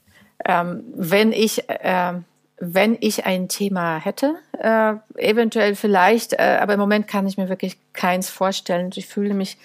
[0.46, 2.14] Ähm, wenn ich äh,
[2.60, 7.50] wenn ich ein Thema hätte, äh, eventuell vielleicht, äh, aber im Moment kann ich mir
[7.50, 8.92] wirklich keins vorstellen.
[8.94, 9.58] Ich fühle mich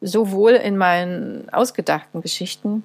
[0.00, 2.82] so wohl in meinen ausgedachten Geschichten.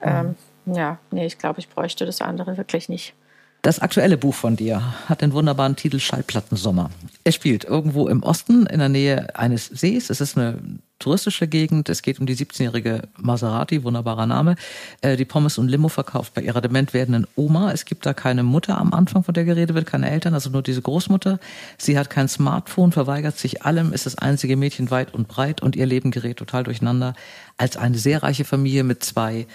[0.00, 0.74] Ähm, mhm.
[0.74, 3.14] Ja, nee, ich glaube, ich bräuchte das andere wirklich nicht.
[3.62, 6.90] Das aktuelle Buch von dir hat den wunderbaren Titel Schallplattensommer.
[7.22, 10.10] Es spielt irgendwo im Osten in der Nähe eines Sees.
[10.10, 10.58] Es ist eine
[10.98, 11.88] touristische Gegend.
[11.88, 14.56] Es geht um die 17-jährige Maserati, wunderbarer Name,
[15.00, 17.70] äh, die Pommes und Limo verkauft bei ihrer dement werdenden Oma.
[17.70, 20.62] Es gibt da keine Mutter am Anfang, von der geredet wird, keine Eltern, also nur
[20.62, 21.38] diese Großmutter.
[21.78, 25.76] Sie hat kein Smartphone, verweigert sich allem, ist das einzige Mädchen weit und breit und
[25.76, 27.14] ihr Leben gerät total durcheinander.
[27.58, 29.46] Als eine sehr reiche Familie mit zwei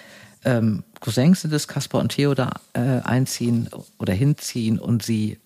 [0.46, 5.40] ähm, Cousins sind es, Kaspar und Theo, da äh, einziehen oder hinziehen und sie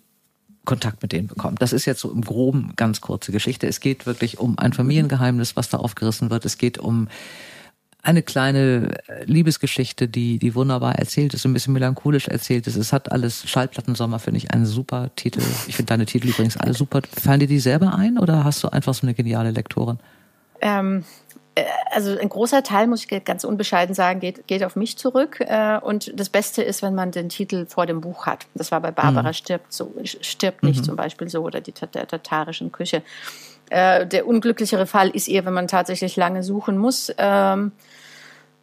[0.66, 1.62] Kontakt mit denen bekommt.
[1.62, 3.68] Das ist jetzt so im Groben ganz kurze Geschichte.
[3.68, 6.46] Es geht wirklich um ein Familiengeheimnis, was da aufgerissen wird.
[6.46, 7.08] Es geht um
[8.04, 12.76] eine kleine Liebesgeschichte, die, die wunderbar erzählt ist, ein bisschen melancholisch erzählt ist.
[12.76, 15.42] Es hat alles Schallplattensommer, finde ich, einen super Titel.
[15.68, 17.02] Ich finde deine Titel übrigens alle super.
[17.12, 20.00] Fallen dir die selber ein oder hast du einfach so eine geniale Lektorin?
[20.62, 21.31] Ähm, äh,
[21.92, 25.40] also ein großer Teil, muss ich ganz unbescheiden sagen, geht, geht auf mich zurück.
[25.42, 28.48] Äh, und das Beste ist, wenn man den Titel vor dem Buch hat.
[28.54, 29.34] Das war bei Barbara mhm.
[29.34, 30.84] stirbt, so, stirbt nicht mhm.
[30.84, 33.04] zum Beispiel so oder die der tatarischen Küche.
[33.70, 37.12] Äh, der unglücklichere Fall ist eher, wenn man tatsächlich lange suchen muss.
[37.18, 37.72] Ähm,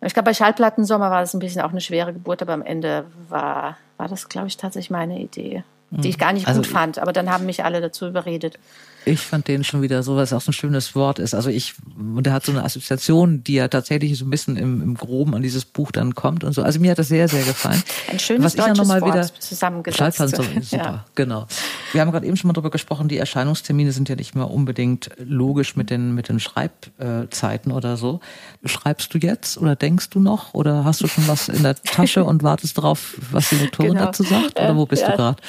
[0.00, 3.04] ich glaube, bei Schallplattensommer war das ein bisschen auch eine schwere Geburt, aber am Ende
[3.28, 6.98] war, war das, glaube ich, tatsächlich meine Idee, die ich gar nicht also, gut fand.
[6.98, 8.58] Aber dann haben mich alle dazu überredet.
[9.04, 11.34] Ich fand den schon wieder so, was auch so ein schönes Wort ist.
[11.34, 14.82] Also ich, und der hat so eine Assoziation, die ja tatsächlich so ein bisschen im,
[14.82, 16.62] im Groben an dieses Buch dann kommt und so.
[16.62, 17.82] Also mir hat das sehr, sehr gefallen.
[18.10, 20.18] Ein schönes was ich deutsches noch mal Wort wieder, zusammengesetzt.
[20.18, 21.04] So, super, ja.
[21.14, 21.46] genau.
[21.92, 25.10] Wir haben gerade eben schon mal drüber gesprochen, die Erscheinungstermine sind ja nicht mehr unbedingt
[25.18, 28.20] logisch mit den, mit den Schreibzeiten oder so.
[28.64, 32.24] Schreibst du jetzt oder denkst du noch oder hast du schon was in der Tasche
[32.24, 34.06] und wartest darauf, was die Lektorin genau.
[34.06, 34.58] dazu sagt?
[34.58, 35.10] Oder wo bist ja.
[35.10, 35.42] du gerade?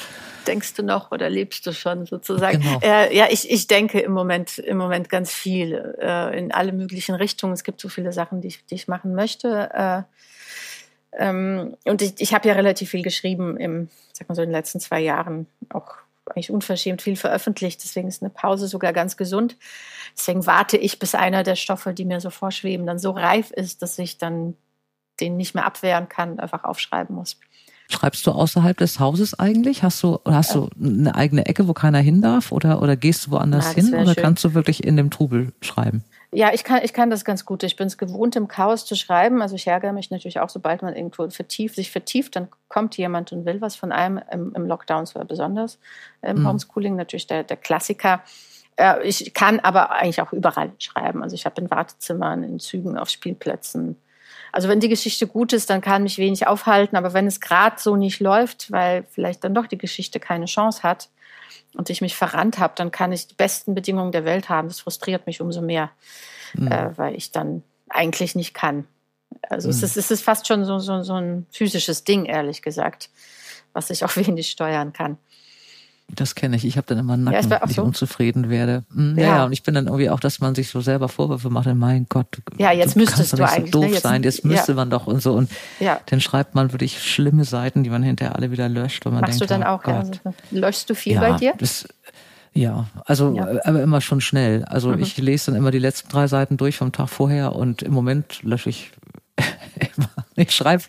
[0.50, 2.62] Denkst du noch oder lebst du schon sozusagen?
[2.62, 2.80] Genau.
[2.82, 7.16] Äh, ja, ich, ich denke im Moment, im Moment ganz viel äh, in alle möglichen
[7.16, 7.54] Richtungen.
[7.54, 9.70] Es gibt so viele Sachen, die ich, die ich machen möchte.
[9.74, 10.04] Äh,
[11.14, 14.56] ähm, und ich, ich habe ja relativ viel geschrieben im, sag mal so, in den
[14.56, 15.96] letzten zwei Jahren, auch
[16.26, 17.84] eigentlich unverschämt viel veröffentlicht.
[17.84, 19.56] Deswegen ist eine Pause sogar ganz gesund.
[20.18, 23.82] Deswegen warte ich, bis einer der Stoffe, die mir so vorschweben, dann so reif ist,
[23.82, 24.56] dass ich dann
[25.20, 27.38] den nicht mehr abwehren kann, einfach aufschreiben muss.
[27.92, 29.82] Schreibst du außerhalb des Hauses eigentlich?
[29.82, 32.52] Hast du, hast du eine eigene Ecke, wo keiner hin darf?
[32.52, 33.96] Oder, oder gehst du woanders Na, hin?
[33.96, 34.24] Oder schön.
[34.24, 36.04] kannst du wirklich in dem Trubel schreiben?
[36.32, 37.64] Ja, ich kann, ich kann das ganz gut.
[37.64, 39.42] Ich bin es gewohnt, im Chaos zu schreiben.
[39.42, 43.32] Also ich ärgere mich natürlich auch, sobald man irgendwo vertieft, sich vertieft, dann kommt jemand
[43.32, 44.22] und will was von einem.
[44.32, 45.80] Im, im Lockdown zwar besonders,
[46.22, 46.48] im mhm.
[46.48, 48.22] Homeschooling natürlich der, der Klassiker.
[48.76, 51.24] Äh, ich kann aber eigentlich auch überall schreiben.
[51.24, 53.98] Also ich habe in Wartezimmern, in Zügen, auf Spielplätzen,
[54.52, 56.96] also wenn die Geschichte gut ist, dann kann mich wenig aufhalten.
[56.96, 60.84] Aber wenn es gerade so nicht läuft, weil vielleicht dann doch die Geschichte keine Chance
[60.84, 61.10] hat
[61.76, 64.68] und ich mich verrannt habe, dann kann ich die besten Bedingungen der Welt haben.
[64.68, 65.92] Das frustriert mich umso mehr,
[66.54, 66.72] mhm.
[66.72, 68.88] äh, weil ich dann eigentlich nicht kann.
[69.50, 69.74] Also mhm.
[69.74, 73.10] es, ist, es ist fast schon so, so, so ein physisches Ding, ehrlich gesagt,
[73.74, 75.18] was ich auch wenig steuern kann.
[76.16, 76.66] Das kenne ich.
[76.66, 77.84] Ich habe dann immer einen Nacken, ja, wenn ich so.
[77.84, 78.84] unzufrieden werde.
[78.94, 79.26] Hm, ja.
[79.26, 79.46] ja.
[79.46, 81.68] und ich bin dann irgendwie auch, dass man sich so selber Vorwürfe macht.
[81.74, 83.94] Mein Gott, ja, jetzt du müsstest kannst du eigentlich so doof ne?
[83.94, 84.24] jetzt, sein.
[84.24, 84.76] Jetzt müsste ja.
[84.76, 85.34] man doch und so.
[85.34, 86.00] Und ja.
[86.08, 89.06] dann schreibt man wirklich schlimme Seiten, die man hinterher alle wieder löscht.
[89.06, 89.84] Und man Machst denkt, du dann oh auch?
[89.84, 90.14] Also,
[90.52, 91.54] löschst du viel bei dir?
[91.58, 91.88] Das,
[92.54, 93.48] ja, also ja.
[93.64, 94.66] aber immer schon schnell.
[94.66, 95.00] Also mhm.
[95.00, 98.42] ich lese dann immer die letzten drei Seiten durch vom Tag vorher und im Moment
[98.44, 98.92] lösche ich
[100.40, 100.84] Ich schreibe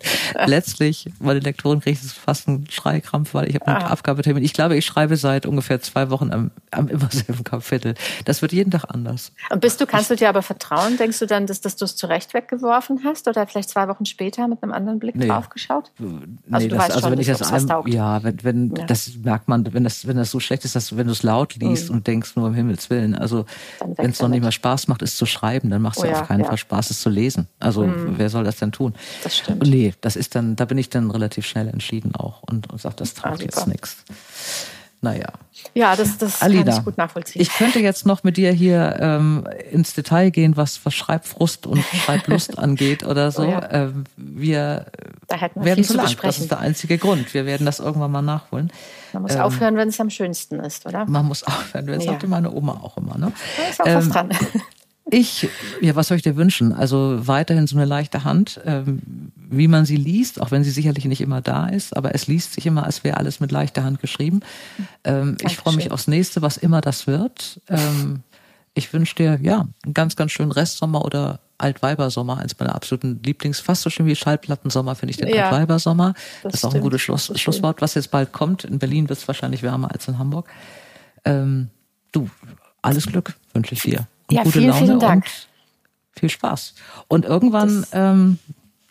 [0.47, 3.91] letztlich, meine Lektorin kriegt fast einen Schreikrampf, weil ich habe einen ah.
[3.91, 4.45] Abgabetermin.
[4.45, 7.95] Ich glaube, ich schreibe seit ungefähr zwei Wochen am, am immer selben Kapitel.
[8.25, 9.33] Das wird jeden Tag anders.
[9.51, 10.97] Und bist du, kannst du dir aber vertrauen?
[10.97, 14.47] Denkst du dann, dass, dass du es zurecht weggeworfen hast oder vielleicht zwei Wochen später
[14.47, 15.27] mit einem anderen Blick nee.
[15.27, 15.91] drauf geschaut?
[15.99, 18.87] Also nee, du das, weißt also schon, wenn ich das einem, ja, wenn, wenn ja.
[18.87, 21.57] das merkt man, wenn das, wenn das so schlecht ist, dass wenn du es laut
[21.57, 21.97] liest mhm.
[21.97, 23.15] und denkst nur um Himmels Willen.
[23.15, 23.47] Also
[23.97, 26.21] wenn es noch nicht mal Spaß macht, es zu schreiben, dann macht es oh, ja,
[26.21, 26.47] auf keinen ja.
[26.47, 27.49] Fall Spaß, es zu lesen.
[27.59, 28.15] Also mhm.
[28.17, 28.95] wer soll das denn tun?
[29.25, 29.67] Das stimmt.
[29.67, 32.97] Nee, das ist dann, da bin ich dann relativ schnell entschieden auch und, und sage,
[32.97, 34.05] das taugt ah, jetzt nichts.
[35.03, 35.33] Naja.
[35.75, 37.41] Ja, das, das Alida, kann ich gut nachvollziehen.
[37.41, 41.83] Ich könnte jetzt noch mit dir hier ähm, ins Detail gehen, was, was Schreibfrust und
[42.05, 43.43] Schreiblust angeht oder so.
[43.43, 43.71] Oh ja.
[43.71, 44.87] ähm, wir
[45.29, 46.05] wir werden zu lang.
[46.05, 46.29] Besprechen.
[46.29, 47.33] Das ist der einzige Grund.
[47.33, 48.71] Wir werden das irgendwann mal nachholen.
[49.13, 51.07] Man muss ähm, aufhören, wenn es am schönsten ist, oder?
[51.07, 51.87] Man muss aufhören.
[51.87, 52.13] Das ja.
[52.13, 53.17] sagte meine Oma auch immer.
[53.17, 53.33] Ne?
[53.57, 54.31] Da ist auch ähm, was dran.
[55.11, 55.49] Ich,
[55.81, 56.73] ja, was soll ich dir wünschen?
[56.73, 59.01] Also weiterhin so eine leichte Hand, ähm,
[59.37, 62.55] wie man sie liest, auch wenn sie sicherlich nicht immer da ist, aber es liest
[62.55, 64.41] sich immer, als wäre alles mit leichter Hand geschrieben.
[65.05, 67.61] Ähm, ich freue mich aufs nächste, was immer das wird.
[67.69, 68.21] Ähm,
[68.75, 73.61] ich wünsche dir, ja, einen ganz, ganz schönen Restsommer oder Altweibersommer, eins meiner absoluten Lieblings,
[73.61, 76.15] fast so schön wie Schallplattensommer, finde ich den ja, Altweibersommer.
[76.43, 78.65] Das, das ist auch ein gutes Schluss, Schlusswort, was jetzt bald kommt.
[78.65, 80.49] In Berlin wird es wahrscheinlich wärmer als in Hamburg.
[81.25, 81.69] Ähm,
[82.13, 82.31] du,
[82.81, 85.27] alles Glück wünsche ich dir ja, gute vielen, Laune vielen Dank.
[86.13, 86.75] viel Spaß.
[87.09, 88.39] Und irgendwann ähm,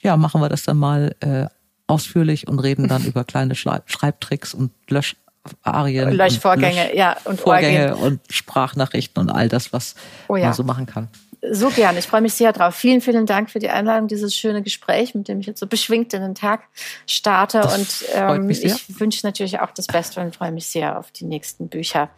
[0.02, 1.48] ja, machen wir das dann mal äh,
[1.88, 6.12] ausführlich und reden dann über kleine Schreibtricks und Löscharien.
[6.12, 7.18] Löschvorgänge, und Lösch ja.
[7.26, 9.96] Und Vorgänge und Sprachnachrichten und all das, was
[10.28, 10.46] oh, ja.
[10.46, 11.10] man so machen kann.
[11.52, 11.98] So gern.
[11.98, 12.76] Ich freue mich sehr drauf.
[12.76, 16.14] Vielen, vielen Dank für die Einladung, dieses schöne Gespräch, mit dem ich jetzt so beschwingt
[16.14, 16.64] in den Tag
[17.08, 17.62] starte.
[17.62, 21.24] Das und ähm, ich wünsche natürlich auch das Beste und freue mich sehr auf die
[21.24, 22.10] nächsten Bücher.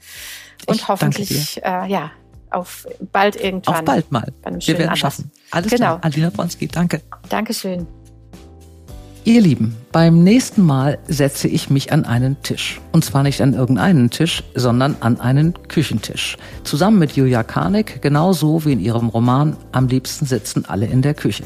[0.66, 2.12] Und ich hoffentlich, äh, ja,
[2.52, 3.76] auf bald irgendwann.
[3.76, 4.32] Auf bald mal.
[4.44, 5.32] Wir werden es schaffen.
[5.52, 5.98] Alles genau.
[5.98, 6.00] klar.
[6.02, 7.02] Alina Bronski, danke.
[7.30, 7.88] Dankeschön.
[9.24, 12.82] Ihr Lieben, beim nächsten Mal setze ich mich an einen Tisch.
[12.92, 16.38] Und zwar nicht an irgendeinen Tisch, sondern an einen Küchentisch.
[16.64, 21.14] Zusammen mit Julia Karnik, genauso wie in ihrem Roman Am liebsten sitzen alle in der
[21.14, 21.44] Küche.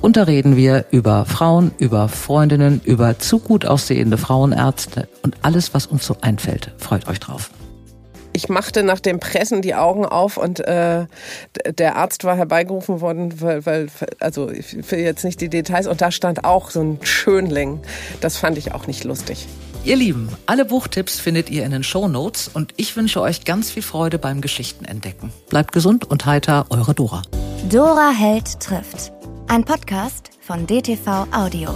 [0.00, 5.74] Und da reden wir über Frauen, über Freundinnen, über zu gut aussehende Frauenärzte und alles,
[5.74, 6.72] was uns so einfällt.
[6.78, 7.50] Freut euch drauf
[8.40, 11.04] ich machte nach dem Pressen die Augen auf und äh,
[11.70, 13.88] der Arzt war herbeigerufen worden, weil, weil,
[14.18, 17.80] also ich will jetzt nicht die Details, und da stand auch so ein Schönling.
[18.22, 19.46] Das fand ich auch nicht lustig.
[19.84, 23.70] Ihr Lieben, alle Buchtipps findet ihr in den Show Notes und ich wünsche euch ganz
[23.70, 25.32] viel Freude beim Geschichtenentdecken.
[25.50, 27.22] Bleibt gesund und heiter, eure Dora.
[27.70, 29.12] Dora Held trifft.
[29.48, 31.74] Ein Podcast von DTV Audio.